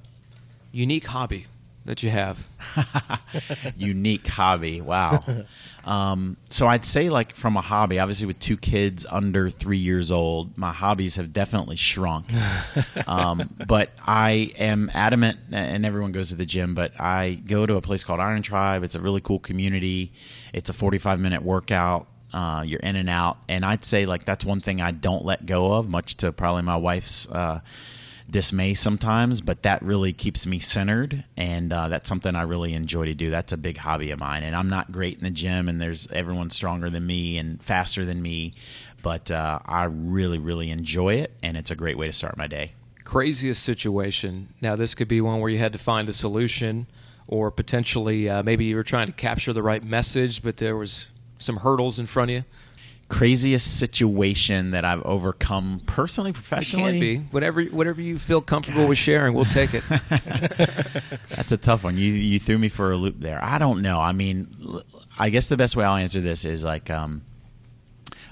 unique 0.72 1.06
hobby 1.06 1.46
that 1.84 2.02
you 2.02 2.10
have. 2.10 2.46
unique 3.76 4.26
hobby. 4.26 4.80
Wow. 4.80 5.24
Um, 5.84 6.36
so 6.50 6.66
I'd 6.66 6.84
say, 6.84 7.08
like, 7.08 7.34
from 7.34 7.56
a 7.56 7.60
hobby, 7.60 7.98
obviously, 7.98 8.26
with 8.26 8.38
two 8.38 8.56
kids 8.56 9.06
under 9.10 9.48
three 9.48 9.78
years 9.78 10.10
old, 10.10 10.56
my 10.58 10.72
hobbies 10.72 11.16
have 11.16 11.32
definitely 11.32 11.76
shrunk. 11.76 12.26
Um, 13.06 13.48
but 13.66 13.90
I 14.06 14.52
am 14.58 14.90
adamant, 14.94 15.38
and 15.52 15.84
everyone 15.84 16.12
goes 16.12 16.30
to 16.30 16.36
the 16.36 16.44
gym, 16.44 16.74
but 16.74 16.92
I 17.00 17.40
go 17.46 17.66
to 17.66 17.76
a 17.76 17.80
place 17.80 18.04
called 18.04 18.20
Iron 18.20 18.42
Tribe. 18.42 18.84
It's 18.84 18.94
a 18.94 19.00
really 19.00 19.20
cool 19.20 19.38
community. 19.38 20.12
It's 20.52 20.70
a 20.70 20.72
45 20.72 21.18
minute 21.18 21.42
workout. 21.42 22.06
Uh, 22.32 22.62
you're 22.64 22.80
in 22.80 22.96
and 22.96 23.08
out. 23.08 23.38
And 23.48 23.64
I'd 23.64 23.84
say, 23.84 24.06
like, 24.06 24.24
that's 24.24 24.44
one 24.44 24.60
thing 24.60 24.80
I 24.80 24.92
don't 24.92 25.24
let 25.24 25.46
go 25.46 25.72
of, 25.72 25.88
much 25.88 26.16
to 26.18 26.30
probably 26.32 26.62
my 26.62 26.76
wife's. 26.76 27.26
Uh, 27.28 27.60
dismay 28.30 28.74
sometimes, 28.74 29.40
but 29.40 29.62
that 29.62 29.82
really 29.82 30.12
keeps 30.12 30.46
me 30.46 30.58
centered, 30.58 31.24
and 31.36 31.72
uh, 31.72 31.88
that's 31.88 32.08
something 32.08 32.34
I 32.34 32.42
really 32.42 32.74
enjoy 32.74 33.06
to 33.06 33.14
do. 33.14 33.30
That's 33.30 33.52
a 33.52 33.58
big 33.58 33.76
hobby 33.76 34.10
of 34.10 34.18
mine, 34.18 34.42
and 34.42 34.54
I'm 34.54 34.68
not 34.68 34.92
great 34.92 35.18
in 35.18 35.24
the 35.24 35.30
gym, 35.30 35.68
and 35.68 35.80
there's 35.80 36.10
everyone 36.12 36.50
stronger 36.50 36.90
than 36.90 37.06
me 37.06 37.38
and 37.38 37.62
faster 37.62 38.04
than 38.04 38.22
me, 38.22 38.54
but 39.02 39.30
uh, 39.30 39.60
I 39.66 39.84
really, 39.84 40.38
really 40.38 40.70
enjoy 40.70 41.14
it, 41.14 41.32
and 41.42 41.56
it's 41.56 41.70
a 41.70 41.76
great 41.76 41.98
way 41.98 42.06
to 42.06 42.12
start 42.12 42.36
my 42.36 42.46
day. 42.46 42.72
Craziest 43.04 43.62
situation. 43.62 44.48
Now, 44.60 44.76
this 44.76 44.94
could 44.94 45.08
be 45.08 45.20
one 45.20 45.40
where 45.40 45.50
you 45.50 45.58
had 45.58 45.72
to 45.72 45.78
find 45.78 46.08
a 46.08 46.12
solution, 46.12 46.86
or 47.26 47.50
potentially 47.50 48.28
uh, 48.28 48.42
maybe 48.42 48.64
you 48.64 48.76
were 48.76 48.82
trying 48.82 49.06
to 49.06 49.12
capture 49.12 49.52
the 49.52 49.62
right 49.62 49.82
message, 49.82 50.42
but 50.42 50.58
there 50.58 50.76
was 50.76 51.08
some 51.38 51.58
hurdles 51.58 51.98
in 51.98 52.06
front 52.06 52.30
of 52.30 52.36
you 52.36 52.44
craziest 53.10 53.78
situation 53.78 54.70
that 54.70 54.84
I've 54.84 55.02
overcome 55.02 55.82
personally, 55.86 56.32
professionally? 56.32 56.88
It 56.88 56.92
can 56.92 57.00
be 57.00 57.16
whatever 57.30 57.62
whatever 57.64 58.00
you 58.00 58.18
feel 58.18 58.40
comfortable 58.40 58.82
God. 58.82 58.90
with 58.90 58.98
sharing. 58.98 59.34
We'll 59.34 59.44
take 59.44 59.74
it. 59.74 59.82
That's 61.28 61.52
a 61.52 61.58
tough 61.58 61.84
one. 61.84 61.98
You 61.98 62.12
you 62.12 62.38
threw 62.38 62.58
me 62.58 62.68
for 62.68 62.92
a 62.92 62.96
loop 62.96 63.16
there. 63.18 63.40
I 63.42 63.58
don't 63.58 63.82
know. 63.82 64.00
I 64.00 64.12
mean, 64.12 64.48
I 65.18 65.28
guess 65.30 65.48
the 65.48 65.56
best 65.56 65.76
way 65.76 65.84
I'll 65.84 65.96
answer 65.96 66.20
this 66.20 66.44
is 66.44 66.64
like 66.64 66.88
um, 66.88 67.22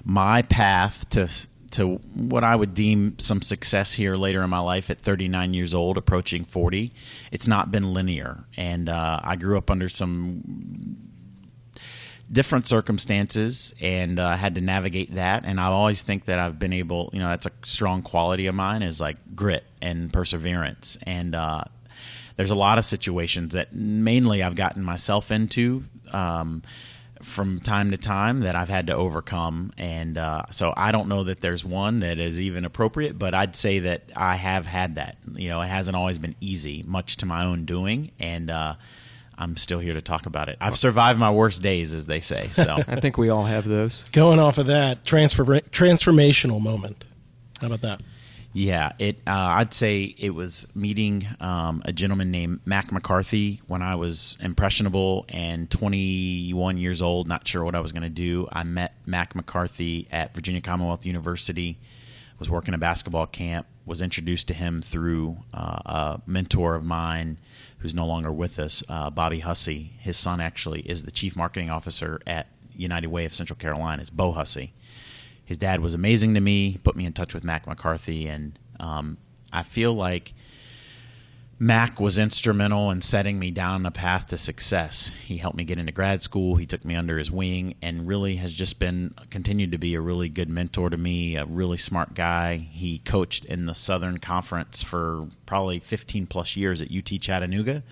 my 0.04 0.42
path 0.42 1.08
to 1.10 1.28
to 1.72 1.96
what 2.14 2.44
I 2.44 2.56
would 2.56 2.72
deem 2.72 3.18
some 3.18 3.42
success 3.42 3.92
here 3.92 4.16
later 4.16 4.42
in 4.42 4.48
my 4.48 4.60
life 4.60 4.88
at 4.88 4.98
39 4.98 5.52
years 5.52 5.74
old, 5.74 5.98
approaching 5.98 6.44
40. 6.44 6.92
It's 7.30 7.46
not 7.46 7.70
been 7.70 7.92
linear, 7.92 8.44
and 8.56 8.88
uh, 8.88 9.20
I 9.22 9.36
grew 9.36 9.58
up 9.58 9.70
under 9.70 9.88
some 9.88 11.07
different 12.30 12.66
circumstances 12.66 13.72
and 13.80 14.18
uh, 14.18 14.36
had 14.36 14.54
to 14.56 14.60
navigate 14.60 15.14
that. 15.14 15.44
And 15.44 15.58
I 15.60 15.66
always 15.66 16.02
think 16.02 16.26
that 16.26 16.38
I've 16.38 16.58
been 16.58 16.72
able, 16.72 17.10
you 17.12 17.20
know, 17.20 17.28
that's 17.28 17.46
a 17.46 17.52
strong 17.64 18.02
quality 18.02 18.46
of 18.46 18.54
mine 18.54 18.82
is 18.82 19.00
like 19.00 19.16
grit 19.34 19.64
and 19.80 20.12
perseverance. 20.12 20.98
And 21.04 21.34
uh, 21.34 21.64
there's 22.36 22.50
a 22.50 22.56
lot 22.56 22.78
of 22.78 22.84
situations 22.84 23.54
that 23.54 23.72
mainly 23.72 24.42
I've 24.42 24.56
gotten 24.56 24.82
myself 24.82 25.30
into. 25.30 25.84
Um, 26.12 26.62
from 27.22 27.58
time 27.58 27.90
to 27.90 27.96
time 27.96 28.40
that 28.40 28.54
I've 28.54 28.68
had 28.68 28.86
to 28.86 28.94
overcome. 28.94 29.72
And 29.76 30.16
uh, 30.16 30.44
so 30.50 30.72
I 30.76 30.92
don't 30.92 31.08
know 31.08 31.24
that 31.24 31.40
there's 31.40 31.64
one 31.64 31.98
that 31.98 32.18
is 32.18 32.40
even 32.40 32.64
appropriate, 32.64 33.18
but 33.18 33.34
I'd 33.34 33.56
say 33.56 33.80
that 33.80 34.04
I 34.14 34.36
have 34.36 34.66
had 34.66 34.94
that. 34.94 35.16
You 35.34 35.48
know, 35.48 35.60
it 35.60 35.66
hasn't 35.66 35.96
always 35.96 36.18
been 36.18 36.36
easy, 36.40 36.84
much 36.86 37.16
to 37.18 37.26
my 37.26 37.44
own 37.44 37.64
doing. 37.64 38.12
And, 38.20 38.50
uh, 38.50 38.74
I'm 39.38 39.56
still 39.56 39.78
here 39.78 39.94
to 39.94 40.02
talk 40.02 40.26
about 40.26 40.48
it. 40.48 40.58
I've 40.60 40.76
survived 40.76 41.18
my 41.18 41.30
worst 41.30 41.62
days, 41.62 41.94
as 41.94 42.06
they 42.06 42.20
say. 42.20 42.48
So 42.48 42.82
I 42.88 42.98
think 43.00 43.16
we 43.16 43.28
all 43.28 43.44
have 43.44 43.64
those. 43.66 44.04
Going 44.10 44.40
off 44.40 44.58
of 44.58 44.66
that 44.66 45.04
transfer 45.04 45.44
transformational 45.44 46.60
moment. 46.60 47.04
How 47.60 47.68
about 47.68 47.82
that? 47.82 48.00
Yeah, 48.52 48.92
it. 48.98 49.18
Uh, 49.26 49.30
I'd 49.60 49.72
say 49.72 50.02
it 50.02 50.30
was 50.30 50.74
meeting 50.74 51.26
um, 51.38 51.82
a 51.84 51.92
gentleman 51.92 52.32
named 52.32 52.60
Mack 52.64 52.90
McCarthy 52.90 53.60
when 53.68 53.82
I 53.82 53.94
was 53.94 54.36
impressionable 54.40 55.26
and 55.28 55.70
21 55.70 56.78
years 56.78 57.00
old, 57.00 57.28
not 57.28 57.46
sure 57.46 57.62
what 57.62 57.76
I 57.76 57.80
was 57.80 57.92
going 57.92 58.02
to 58.02 58.08
do. 58.08 58.48
I 58.52 58.64
met 58.64 58.94
Mack 59.06 59.36
McCarthy 59.36 60.08
at 60.10 60.34
Virginia 60.34 60.60
Commonwealth 60.60 61.06
University. 61.06 61.78
Was 62.38 62.48
working 62.48 62.72
a 62.72 62.78
basketball 62.78 63.26
camp. 63.26 63.66
Was 63.84 64.00
introduced 64.00 64.48
to 64.48 64.54
him 64.54 64.80
through 64.80 65.38
uh, 65.52 65.78
a 65.84 66.22
mentor 66.26 66.74
of 66.74 66.84
mine 66.84 67.36
who's 67.78 67.94
no 67.94 68.06
longer 68.06 68.32
with 68.32 68.58
us, 68.58 68.82
uh, 68.88 69.10
Bobby 69.10 69.40
Hussey. 69.40 69.92
His 70.00 70.16
son 70.16 70.40
actually 70.40 70.80
is 70.80 71.04
the 71.04 71.10
chief 71.10 71.36
marketing 71.36 71.70
officer 71.70 72.20
at 72.26 72.48
United 72.74 73.08
Way 73.08 73.24
of 73.24 73.34
Central 73.34 73.56
Carolina. 73.56 74.02
Is 74.02 74.10
Bo 74.10 74.32
Hussey. 74.32 74.72
His 75.44 75.58
dad 75.58 75.80
was 75.80 75.94
amazing 75.94 76.34
to 76.34 76.40
me. 76.40 76.78
Put 76.82 76.96
me 76.96 77.06
in 77.06 77.12
touch 77.12 77.34
with 77.34 77.44
Mack 77.44 77.66
McCarthy, 77.66 78.26
and 78.26 78.58
um, 78.78 79.16
I 79.52 79.62
feel 79.62 79.94
like 79.94 80.34
Mack 81.60 81.98
was 81.98 82.20
instrumental 82.20 82.88
in 82.92 83.00
setting 83.00 83.36
me 83.36 83.50
down 83.50 83.84
a 83.84 83.90
path 83.90 84.28
to 84.28 84.38
success. 84.38 85.08
He 85.24 85.38
helped 85.38 85.56
me 85.56 85.64
get 85.64 85.76
into 85.76 85.90
grad 85.90 86.22
school. 86.22 86.54
He 86.54 86.66
took 86.66 86.84
me 86.84 86.94
under 86.94 87.18
his 87.18 87.32
wing 87.32 87.74
and 87.82 88.06
really 88.06 88.36
has 88.36 88.52
just 88.52 88.78
been 88.78 89.12
continued 89.30 89.72
to 89.72 89.78
be 89.78 89.96
a 89.96 90.00
really 90.00 90.28
good 90.28 90.48
mentor 90.48 90.88
to 90.88 90.96
me, 90.96 91.34
a 91.34 91.44
really 91.44 91.76
smart 91.76 92.14
guy. 92.14 92.58
He 92.58 92.98
coached 93.00 93.44
in 93.44 93.66
the 93.66 93.74
Southern 93.74 94.18
Conference 94.18 94.84
for 94.84 95.24
probably 95.46 95.80
15 95.80 96.28
plus 96.28 96.54
years 96.56 96.80
at 96.80 96.92
UT 96.96 97.20
Chattanooga, 97.20 97.82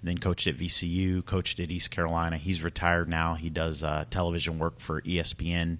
then 0.00 0.18
coached 0.18 0.46
at 0.46 0.54
VCU, 0.54 1.24
coached 1.24 1.58
at 1.58 1.72
East 1.72 1.90
Carolina. 1.90 2.36
He's 2.36 2.62
retired 2.62 3.08
now. 3.08 3.34
He 3.34 3.50
does 3.50 3.82
uh, 3.82 4.04
television 4.10 4.60
work 4.60 4.78
for 4.78 5.02
ESPN. 5.02 5.78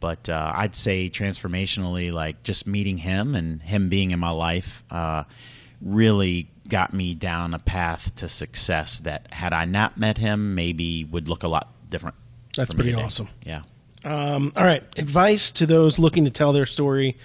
But 0.00 0.28
uh, 0.28 0.52
I'd 0.56 0.74
say 0.74 1.08
transformationally, 1.08 2.12
like 2.12 2.42
just 2.42 2.66
meeting 2.66 2.98
him 2.98 3.36
and 3.36 3.62
him 3.62 3.88
being 3.88 4.10
in 4.10 4.18
my 4.18 4.30
life. 4.30 4.82
Uh, 4.90 5.22
really 5.80 6.50
got 6.68 6.92
me 6.92 7.14
down 7.14 7.54
a 7.54 7.58
path 7.58 8.14
to 8.16 8.28
success 8.28 8.98
that 9.00 9.32
had 9.32 9.52
I 9.52 9.64
not 9.64 9.96
met 9.96 10.18
him, 10.18 10.54
maybe 10.54 11.04
would 11.04 11.28
look 11.28 11.42
a 11.42 11.48
lot 11.48 11.72
different. 11.88 12.16
That's 12.56 12.74
pretty 12.74 12.94
awesome. 12.94 13.28
Yeah. 13.44 13.62
Um, 14.04 14.52
all 14.56 14.64
right. 14.64 14.82
Advice 14.98 15.52
to 15.52 15.66
those 15.66 15.98
looking 15.98 16.24
to 16.24 16.30
tell 16.30 16.52
their 16.52 16.66
story 16.66 17.16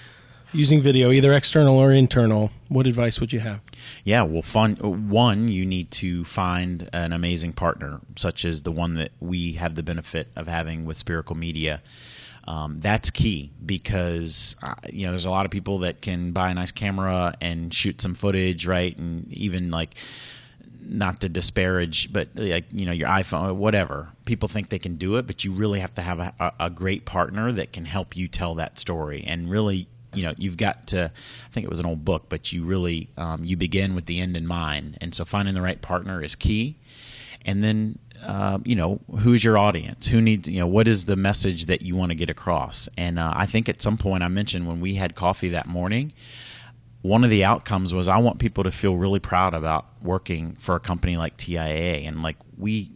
using 0.53 0.81
video, 0.81 1.11
either 1.11 1.33
external 1.33 1.77
or 1.77 1.91
internal, 1.91 2.51
what 2.69 2.87
advice 2.87 3.19
would 3.19 3.33
you 3.33 3.39
have? 3.39 3.61
Yeah, 4.03 4.23
well, 4.23 4.41
fun. 4.41 4.75
One, 5.09 5.47
you 5.47 5.65
need 5.65 5.91
to 5.91 6.23
find 6.23 6.89
an 6.93 7.11
amazing 7.11 7.53
partner, 7.53 7.99
such 8.15 8.45
as 8.45 8.61
the 8.61 8.71
one 8.71 8.93
that 8.95 9.09
we 9.19 9.53
have 9.53 9.75
the 9.75 9.83
benefit 9.83 10.29
of 10.35 10.47
having 10.47 10.85
with 10.85 10.97
Spherical 10.97 11.35
Media. 11.35 11.81
Um, 12.45 12.79
that's 12.81 13.09
key 13.09 13.51
because 13.65 14.55
uh, 14.61 14.73
you 14.91 15.05
know 15.05 15.11
there's 15.11 15.25
a 15.25 15.31
lot 15.31 15.45
of 15.45 15.51
people 15.51 15.79
that 15.79 16.01
can 16.01 16.31
buy 16.33 16.51
a 16.51 16.53
nice 16.53 16.71
camera 16.71 17.35
and 17.39 17.73
shoot 17.73 18.01
some 18.01 18.13
footage, 18.13 18.67
right? 18.67 18.97
And 18.97 19.31
even 19.31 19.71
like 19.71 19.95
not 20.85 21.21
to 21.21 21.29
disparage, 21.29 22.11
but 22.11 22.29
like 22.35 22.65
you 22.71 22.85
know 22.85 22.91
your 22.91 23.07
iPhone, 23.07 23.55
whatever. 23.55 24.09
People 24.25 24.49
think 24.49 24.69
they 24.69 24.79
can 24.79 24.95
do 24.95 25.15
it, 25.15 25.27
but 25.27 25.43
you 25.43 25.53
really 25.53 25.79
have 25.79 25.93
to 25.95 26.01
have 26.01 26.19
a, 26.19 26.53
a 26.59 26.69
great 26.69 27.05
partner 27.05 27.51
that 27.51 27.71
can 27.73 27.85
help 27.85 28.15
you 28.15 28.27
tell 28.27 28.55
that 28.55 28.77
story. 28.77 29.23
And 29.25 29.49
really, 29.49 29.87
you 30.13 30.23
know, 30.23 30.33
you've 30.37 30.57
got 30.57 30.87
to. 30.87 31.11
I 31.13 31.49
think 31.51 31.63
it 31.63 31.69
was 31.69 31.79
an 31.79 31.85
old 31.85 32.03
book, 32.03 32.25
but 32.29 32.51
you 32.51 32.65
really 32.65 33.09
um, 33.17 33.45
you 33.45 33.55
begin 33.55 33.95
with 33.95 34.05
the 34.05 34.19
end 34.19 34.35
in 34.35 34.45
mind. 34.47 34.97
And 35.01 35.15
so 35.15 35.23
finding 35.25 35.53
the 35.53 35.61
right 35.61 35.81
partner 35.81 36.21
is 36.21 36.35
key. 36.35 36.75
And 37.45 37.63
then 37.63 37.99
uh, 38.25 38.59
you 38.63 38.75
know 38.75 38.99
who's 39.19 39.43
your 39.43 39.57
audience? 39.57 40.07
Who 40.07 40.21
needs 40.21 40.47
you 40.47 40.59
know 40.59 40.67
what 40.67 40.87
is 40.87 41.05
the 41.05 41.15
message 41.15 41.65
that 41.67 41.81
you 41.81 41.95
want 41.95 42.11
to 42.11 42.15
get 42.15 42.29
across? 42.29 42.89
And 42.97 43.19
uh, 43.19 43.33
i 43.35 43.45
think 43.45 43.69
at 43.69 43.81
some 43.81 43.97
point 43.97 44.23
i 44.23 44.27
mentioned 44.27 44.67
when 44.67 44.79
we 44.79 44.95
had 44.95 45.15
coffee 45.15 45.49
that 45.49 45.67
morning 45.67 46.11
one 47.01 47.23
of 47.23 47.29
the 47.29 47.43
outcomes 47.43 47.93
was 47.93 48.07
i 48.07 48.17
want 48.17 48.39
people 48.39 48.63
to 48.63 48.71
feel 48.71 48.97
really 48.97 49.19
proud 49.19 49.53
about 49.53 49.85
working 50.01 50.53
for 50.53 50.75
a 50.75 50.79
company 50.79 51.17
like 51.17 51.37
tiaa 51.37 52.07
and 52.07 52.23
like 52.23 52.37
we 52.57 52.91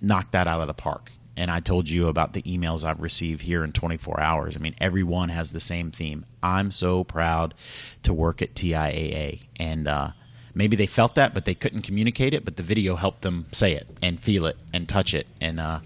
knocked 0.00 0.32
that 0.32 0.46
out 0.46 0.60
of 0.60 0.68
the 0.68 0.74
park. 0.74 1.10
And 1.38 1.50
i 1.50 1.60
told 1.60 1.88
you 1.88 2.08
about 2.08 2.32
the 2.32 2.42
emails 2.42 2.84
i've 2.84 3.00
received 3.00 3.42
here 3.42 3.64
in 3.64 3.72
24 3.72 4.20
hours. 4.20 4.56
I 4.56 4.60
mean 4.60 4.74
everyone 4.78 5.30
has 5.30 5.52
the 5.52 5.60
same 5.60 5.90
theme. 5.90 6.24
I'm 6.42 6.70
so 6.70 7.04
proud 7.04 7.54
to 8.02 8.12
work 8.14 8.42
at 8.42 8.54
tiaa 8.54 9.42
and 9.58 9.88
uh, 9.88 10.08
maybe 10.56 10.74
they 10.74 10.86
felt 10.86 11.14
that, 11.14 11.34
but 11.34 11.44
they 11.44 11.54
couldn't 11.54 11.82
communicate 11.82 12.34
it. 12.34 12.44
But 12.44 12.56
the 12.56 12.62
video 12.64 12.96
helped 12.96 13.20
them 13.20 13.46
say 13.52 13.74
it 13.74 13.86
and 14.02 14.18
feel 14.18 14.46
it 14.46 14.56
and 14.72 14.88
touch 14.88 15.14
it. 15.14 15.28
And 15.40 15.60
uh, 15.60 15.80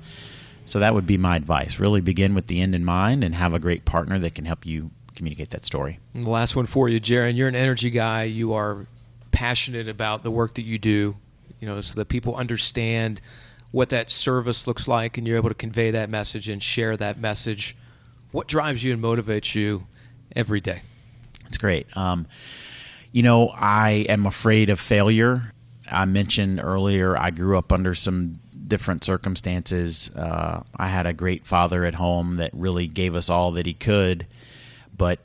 so 0.65 0.79
that 0.79 0.95
would 0.95 1.07
be 1.07 1.19
my 1.19 1.37
advice. 1.37 1.79
Really 1.79 2.01
begin 2.01 2.35
with 2.35 2.47
the 2.47 2.61
end 2.61 2.75
in 2.75 2.85
mind 2.85 3.25
and 3.25 3.35
have 3.35 3.53
a 3.53 3.59
great 3.59 3.85
partner 3.85 4.19
that 4.21 4.35
can 4.35 4.47
help 4.47 4.65
you 4.65 4.91
communicate 5.17 5.51
that 5.51 5.67
story. 5.67 5.99
And 6.15 6.25
the 6.25 6.31
last 6.31 6.57
one 6.57 6.67
for 6.67 6.89
you, 6.89 7.01
Jarian. 7.01 7.37
You're 7.37 7.49
an 7.49 7.57
energy 7.57 7.91
guy. 7.91 8.23
You 8.23 8.55
are 8.55 8.87
passionate 9.33 9.89
about 9.89 10.23
the 10.23 10.31
work 10.31 10.55
that 10.55 10.65
you 10.65 10.79
do. 10.79 11.17
You 11.59 11.69
know, 11.69 11.83
so 11.83 11.95
that 11.97 12.09
people 12.09 12.37
understand 12.37 13.21
what 13.71 13.91
that 13.91 14.09
service 14.09 14.67
looks 14.67 14.89
like, 14.89 15.19
and 15.19 15.27
you're 15.27 15.37
able 15.37 15.51
to 15.51 15.55
convey 15.55 15.91
that 15.91 16.09
message 16.09 16.49
and 16.49 16.63
share 16.63 16.97
that 16.97 17.19
message. 17.19 17.77
What 18.33 18.49
drives 18.49 18.83
you 18.83 18.95
and 18.95 19.03
motivates 19.03 19.55
you 19.55 19.87
every 20.35 20.61
day? 20.61 20.81
It's 21.47 21.59
great. 21.59 21.95
Um, 21.97 22.27
you 23.12 23.23
know, 23.23 23.49
I 23.55 24.07
am 24.09 24.27
afraid 24.27 24.70
of 24.70 24.81
failure. 24.81 25.53
I 25.90 26.05
mentioned 26.05 26.61
earlier 26.62 27.16
I 27.16 27.31
grew 27.31 27.59
up 27.59 27.73
under 27.73 27.94
some 27.94 28.38
different 28.66 29.05
circumstances. 29.05 30.11
Uh, 30.14 30.62
I 30.77 30.87
had 30.87 31.07
a 31.07 31.12
great 31.12 31.46
father 31.46 31.85
at 31.85 31.94
home 31.94 32.37
that 32.37 32.51
really 32.55 32.87
gave 32.87 33.14
us 33.14 33.29
all 33.29 33.53
that 33.53 33.66
he 33.66 33.75
could, 33.75 34.27
but 34.96 35.18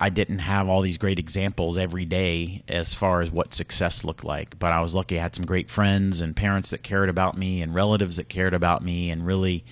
I 0.00 0.10
didn't 0.10 0.40
have 0.40 0.68
all 0.68 0.80
these 0.80 0.98
great 0.98 1.18
examples 1.18 1.76
every 1.76 2.04
day 2.04 2.62
as 2.68 2.94
far 2.94 3.20
as 3.20 3.30
what 3.30 3.54
success 3.54 4.04
looked 4.04 4.24
like. 4.24 4.58
But 4.58 4.72
I 4.72 4.80
was 4.80 4.94
lucky 4.94 5.18
I 5.18 5.22
had 5.22 5.34
some 5.34 5.46
great 5.46 5.70
friends 5.70 6.20
and 6.20 6.36
parents 6.36 6.70
that 6.70 6.82
cared 6.82 7.08
about 7.08 7.36
me 7.36 7.62
and 7.62 7.74
relatives 7.74 8.16
that 8.16 8.28
cared 8.28 8.54
about 8.54 8.82
me 8.82 9.10
and 9.10 9.26
really 9.26 9.64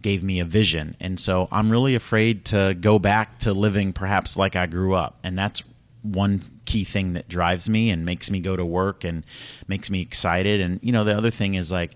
gave 0.00 0.22
me 0.22 0.40
a 0.40 0.44
vision. 0.44 0.96
And 1.00 1.18
so 1.18 1.48
I'm 1.50 1.70
really 1.70 1.94
afraid 1.94 2.44
to 2.46 2.76
go 2.78 2.98
back 2.98 3.38
to 3.40 3.52
living 3.52 3.92
perhaps 3.92 4.36
like 4.36 4.56
I 4.56 4.66
grew 4.66 4.94
up. 4.94 5.18
And 5.22 5.38
that's 5.38 5.64
one 6.04 6.40
key 6.66 6.84
thing 6.84 7.14
that 7.14 7.28
drives 7.28 7.68
me 7.68 7.90
and 7.90 8.04
makes 8.04 8.30
me 8.30 8.40
go 8.40 8.56
to 8.56 8.64
work 8.64 9.04
and 9.04 9.24
makes 9.66 9.90
me 9.90 10.00
excited. 10.00 10.60
And 10.60 10.78
you 10.82 10.92
know, 10.92 11.04
the 11.04 11.16
other 11.16 11.30
thing 11.30 11.54
is 11.54 11.72
like, 11.72 11.92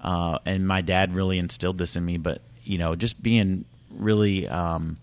uh, 0.00 0.38
and 0.46 0.66
my 0.66 0.80
dad 0.80 1.14
really 1.14 1.38
instilled 1.38 1.78
this 1.78 1.96
in 1.96 2.04
me, 2.04 2.16
but 2.16 2.42
you 2.62 2.78
know, 2.78 2.96
just 2.96 3.22
being 3.22 3.64
really 3.94 4.48
um, 4.48 4.98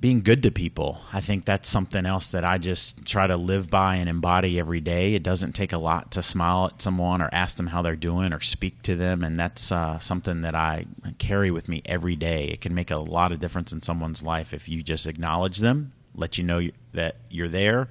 being 0.00 0.20
good 0.20 0.42
to 0.44 0.50
people. 0.50 1.00
I 1.12 1.20
think 1.20 1.44
that's 1.44 1.68
something 1.68 2.06
else 2.06 2.30
that 2.30 2.44
I 2.44 2.58
just 2.58 3.06
try 3.06 3.26
to 3.26 3.36
live 3.36 3.68
by 3.68 3.96
and 3.96 4.08
embody 4.08 4.58
every 4.58 4.80
day. 4.80 5.14
It 5.14 5.22
doesn't 5.22 5.52
take 5.52 5.72
a 5.72 5.78
lot 5.78 6.12
to 6.12 6.22
smile 6.22 6.66
at 6.72 6.80
someone 6.80 7.20
or 7.20 7.28
ask 7.32 7.56
them 7.56 7.68
how 7.68 7.82
they're 7.82 7.96
doing 7.96 8.32
or 8.32 8.40
speak 8.40 8.82
to 8.82 8.94
them, 8.94 9.24
and 9.24 9.38
that's 9.38 9.72
uh, 9.72 9.98
something 9.98 10.40
that 10.42 10.54
I 10.54 10.86
carry 11.18 11.50
with 11.50 11.68
me 11.68 11.82
every 11.84 12.16
day. 12.16 12.46
It 12.46 12.60
can 12.60 12.74
make 12.74 12.90
a 12.90 12.96
lot 12.96 13.32
of 13.32 13.38
difference 13.38 13.72
in 13.72 13.82
someone's 13.82 14.22
life 14.22 14.54
if 14.54 14.68
you 14.68 14.82
just 14.82 15.06
acknowledge 15.06 15.58
them 15.58 15.92
let 16.18 16.36
you 16.36 16.44
know 16.44 16.60
that 16.92 17.16
you're 17.30 17.48
there. 17.48 17.88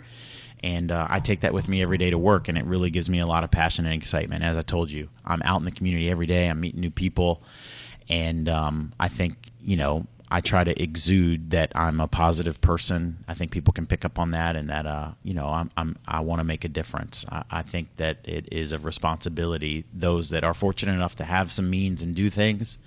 And 0.63 0.92
uh, 0.92 1.08
I 1.10 1.20
take 1.20 1.42
that 1.42 1.54
with 1.54 1.70
me 1.70 1.82
every 1.82 1.98
day 1.98 2.10
to 2.10 2.18
work, 2.18 2.48
and 2.48 2.58
it 2.58 2.66
really 2.66 2.90
gives 2.90 3.10
me 3.10 3.20
a 3.20 3.28
lot 3.28 3.44
of 3.44 3.52
passion 3.52 3.86
and 3.86 3.94
excitement. 3.94 4.44
As 4.44 4.58
I 4.58 4.62
told 4.62 4.90
you, 4.92 5.10
I'm 5.24 5.42
out 5.44 5.60
in 5.60 5.66
the 5.66 5.72
community 5.72 6.10
every 6.10 6.26
day. 6.26 6.48
I'm 6.48 6.60
meeting 6.60 6.82
new 6.82 6.90
people, 6.90 7.44
and 8.10 8.50
um, 8.50 8.94
I 9.00 9.08
think 9.08 9.36
you 9.62 9.78
know 9.78 10.08
I 10.30 10.42
try 10.42 10.63
to 10.63 10.82
exude 10.82 11.52
that 11.52 11.72
I'm 11.74 12.02
a 12.02 12.08
positive 12.08 12.60
person. 12.60 13.18
I 13.28 13.34
think 13.34 13.52
people 13.52 13.72
can 13.72 13.88
pick 13.88 14.04
up 14.04 14.20
on 14.20 14.32
that, 14.32 14.56
and 14.56 14.70
that 14.70 14.86
uh, 14.86 15.12
you 15.24 15.34
know 15.34 15.48
I'm, 15.48 15.72
I'm 15.78 15.96
i 16.08 16.20
want 16.20 16.40
to 16.40 16.44
make 16.44 16.66
a 16.66 16.70
difference. 16.70 17.26
I, 17.32 17.44
I, 17.52 17.62
think 17.62 17.96
that 17.96 18.18
it 18.24 18.50
is 18.52 18.72
a 18.72 18.80
responsibility. 18.80 19.86
Those 19.94 20.30
that 20.32 20.44
are 20.44 20.54
fortunate 20.54 20.94
enough 20.94 21.16
to 21.18 21.24
have 21.24 21.52
some 21.52 21.70
means 21.70 22.04
and 22.04 22.13
do 22.13 22.30
things, 22.30 22.78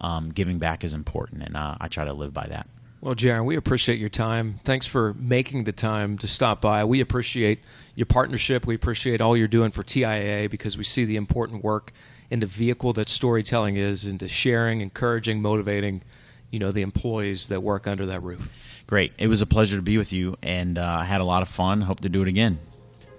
um, 0.00 0.30
giving 0.30 0.58
back 0.58 0.82
is 0.82 0.94
important, 0.94 1.42
and 1.42 1.56
uh, 1.56 1.76
I 1.80 1.88
try 1.88 2.04
to 2.04 2.12
live 2.12 2.34
by 2.34 2.46
that. 2.48 2.66
Well, 3.02 3.14
Jarian, 3.14 3.46
we 3.46 3.56
appreciate 3.56 3.98
your 3.98 4.10
time. 4.10 4.60
Thanks 4.62 4.86
for 4.86 5.14
making 5.14 5.64
the 5.64 5.72
time 5.72 6.18
to 6.18 6.28
stop 6.28 6.60
by. 6.60 6.84
We 6.84 7.00
appreciate 7.00 7.60
your 7.94 8.04
partnership. 8.04 8.66
We 8.66 8.74
appreciate 8.74 9.22
all 9.22 9.34
you're 9.34 9.48
doing 9.48 9.70
for 9.70 9.82
TIAA 9.82 10.50
because 10.50 10.76
we 10.76 10.84
see 10.84 11.06
the 11.06 11.16
important 11.16 11.64
work 11.64 11.92
in 12.28 12.40
the 12.40 12.46
vehicle 12.46 12.92
that 12.92 13.08
storytelling 13.08 13.76
is 13.76 14.04
into 14.04 14.28
sharing, 14.28 14.82
encouraging, 14.82 15.40
motivating, 15.40 16.02
you 16.50 16.58
know, 16.58 16.72
the 16.72 16.82
employees 16.82 17.48
that 17.48 17.62
work 17.62 17.86
under 17.86 18.04
that 18.04 18.22
roof. 18.22 18.84
Great. 18.86 19.14
It 19.16 19.28
was 19.28 19.40
a 19.40 19.46
pleasure 19.46 19.76
to 19.76 19.82
be 19.82 19.96
with 19.96 20.12
you, 20.12 20.36
and 20.42 20.76
uh, 20.76 20.84
I 21.00 21.04
had 21.04 21.22
a 21.22 21.24
lot 21.24 21.40
of 21.40 21.48
fun. 21.48 21.80
Hope 21.80 22.00
to 22.00 22.10
do 22.10 22.20
it 22.20 22.28
again. 22.28 22.58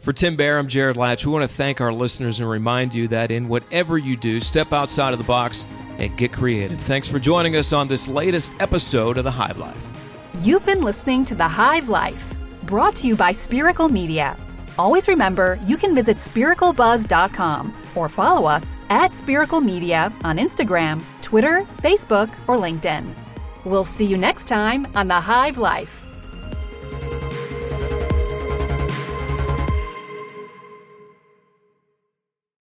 For 0.01 0.11
Tim 0.11 0.35
Bear, 0.35 0.57
I'm 0.57 0.67
Jared 0.67 0.97
Latch. 0.97 1.27
We 1.27 1.31
want 1.31 1.47
to 1.47 1.55
thank 1.55 1.79
our 1.79 1.93
listeners 1.93 2.39
and 2.39 2.49
remind 2.49 2.91
you 2.91 3.07
that 3.09 3.29
in 3.29 3.47
whatever 3.47 3.99
you 3.99 4.17
do, 4.17 4.39
step 4.39 4.73
outside 4.73 5.13
of 5.13 5.19
the 5.19 5.25
box 5.25 5.67
and 5.99 6.17
get 6.17 6.33
creative. 6.33 6.79
Thanks 6.79 7.07
for 7.07 7.19
joining 7.19 7.55
us 7.55 7.71
on 7.71 7.87
this 7.87 8.07
latest 8.07 8.59
episode 8.59 9.19
of 9.19 9.25
The 9.25 9.31
Hive 9.31 9.59
Life. 9.59 9.87
You've 10.39 10.65
been 10.65 10.81
listening 10.81 11.23
to 11.25 11.35
The 11.35 11.47
Hive 11.47 11.87
Life, 11.87 12.33
brought 12.63 12.95
to 12.95 13.07
you 13.07 13.15
by 13.15 13.31
Spherical 13.31 13.89
Media. 13.89 14.35
Always 14.79 15.07
remember, 15.07 15.59
you 15.67 15.77
can 15.77 15.93
visit 15.93 16.17
sphericalbuzz.com 16.17 17.77
or 17.93 18.09
follow 18.09 18.47
us 18.47 18.75
at 18.89 19.13
Spherical 19.13 19.61
Media 19.61 20.11
on 20.23 20.37
Instagram, 20.37 21.03
Twitter, 21.21 21.63
Facebook, 21.83 22.33
or 22.47 22.57
LinkedIn. 22.57 23.13
We'll 23.65 23.83
see 23.83 24.05
you 24.05 24.17
next 24.17 24.45
time 24.45 24.87
on 24.95 25.07
The 25.07 25.21
Hive 25.21 25.59
Life. 25.59 26.07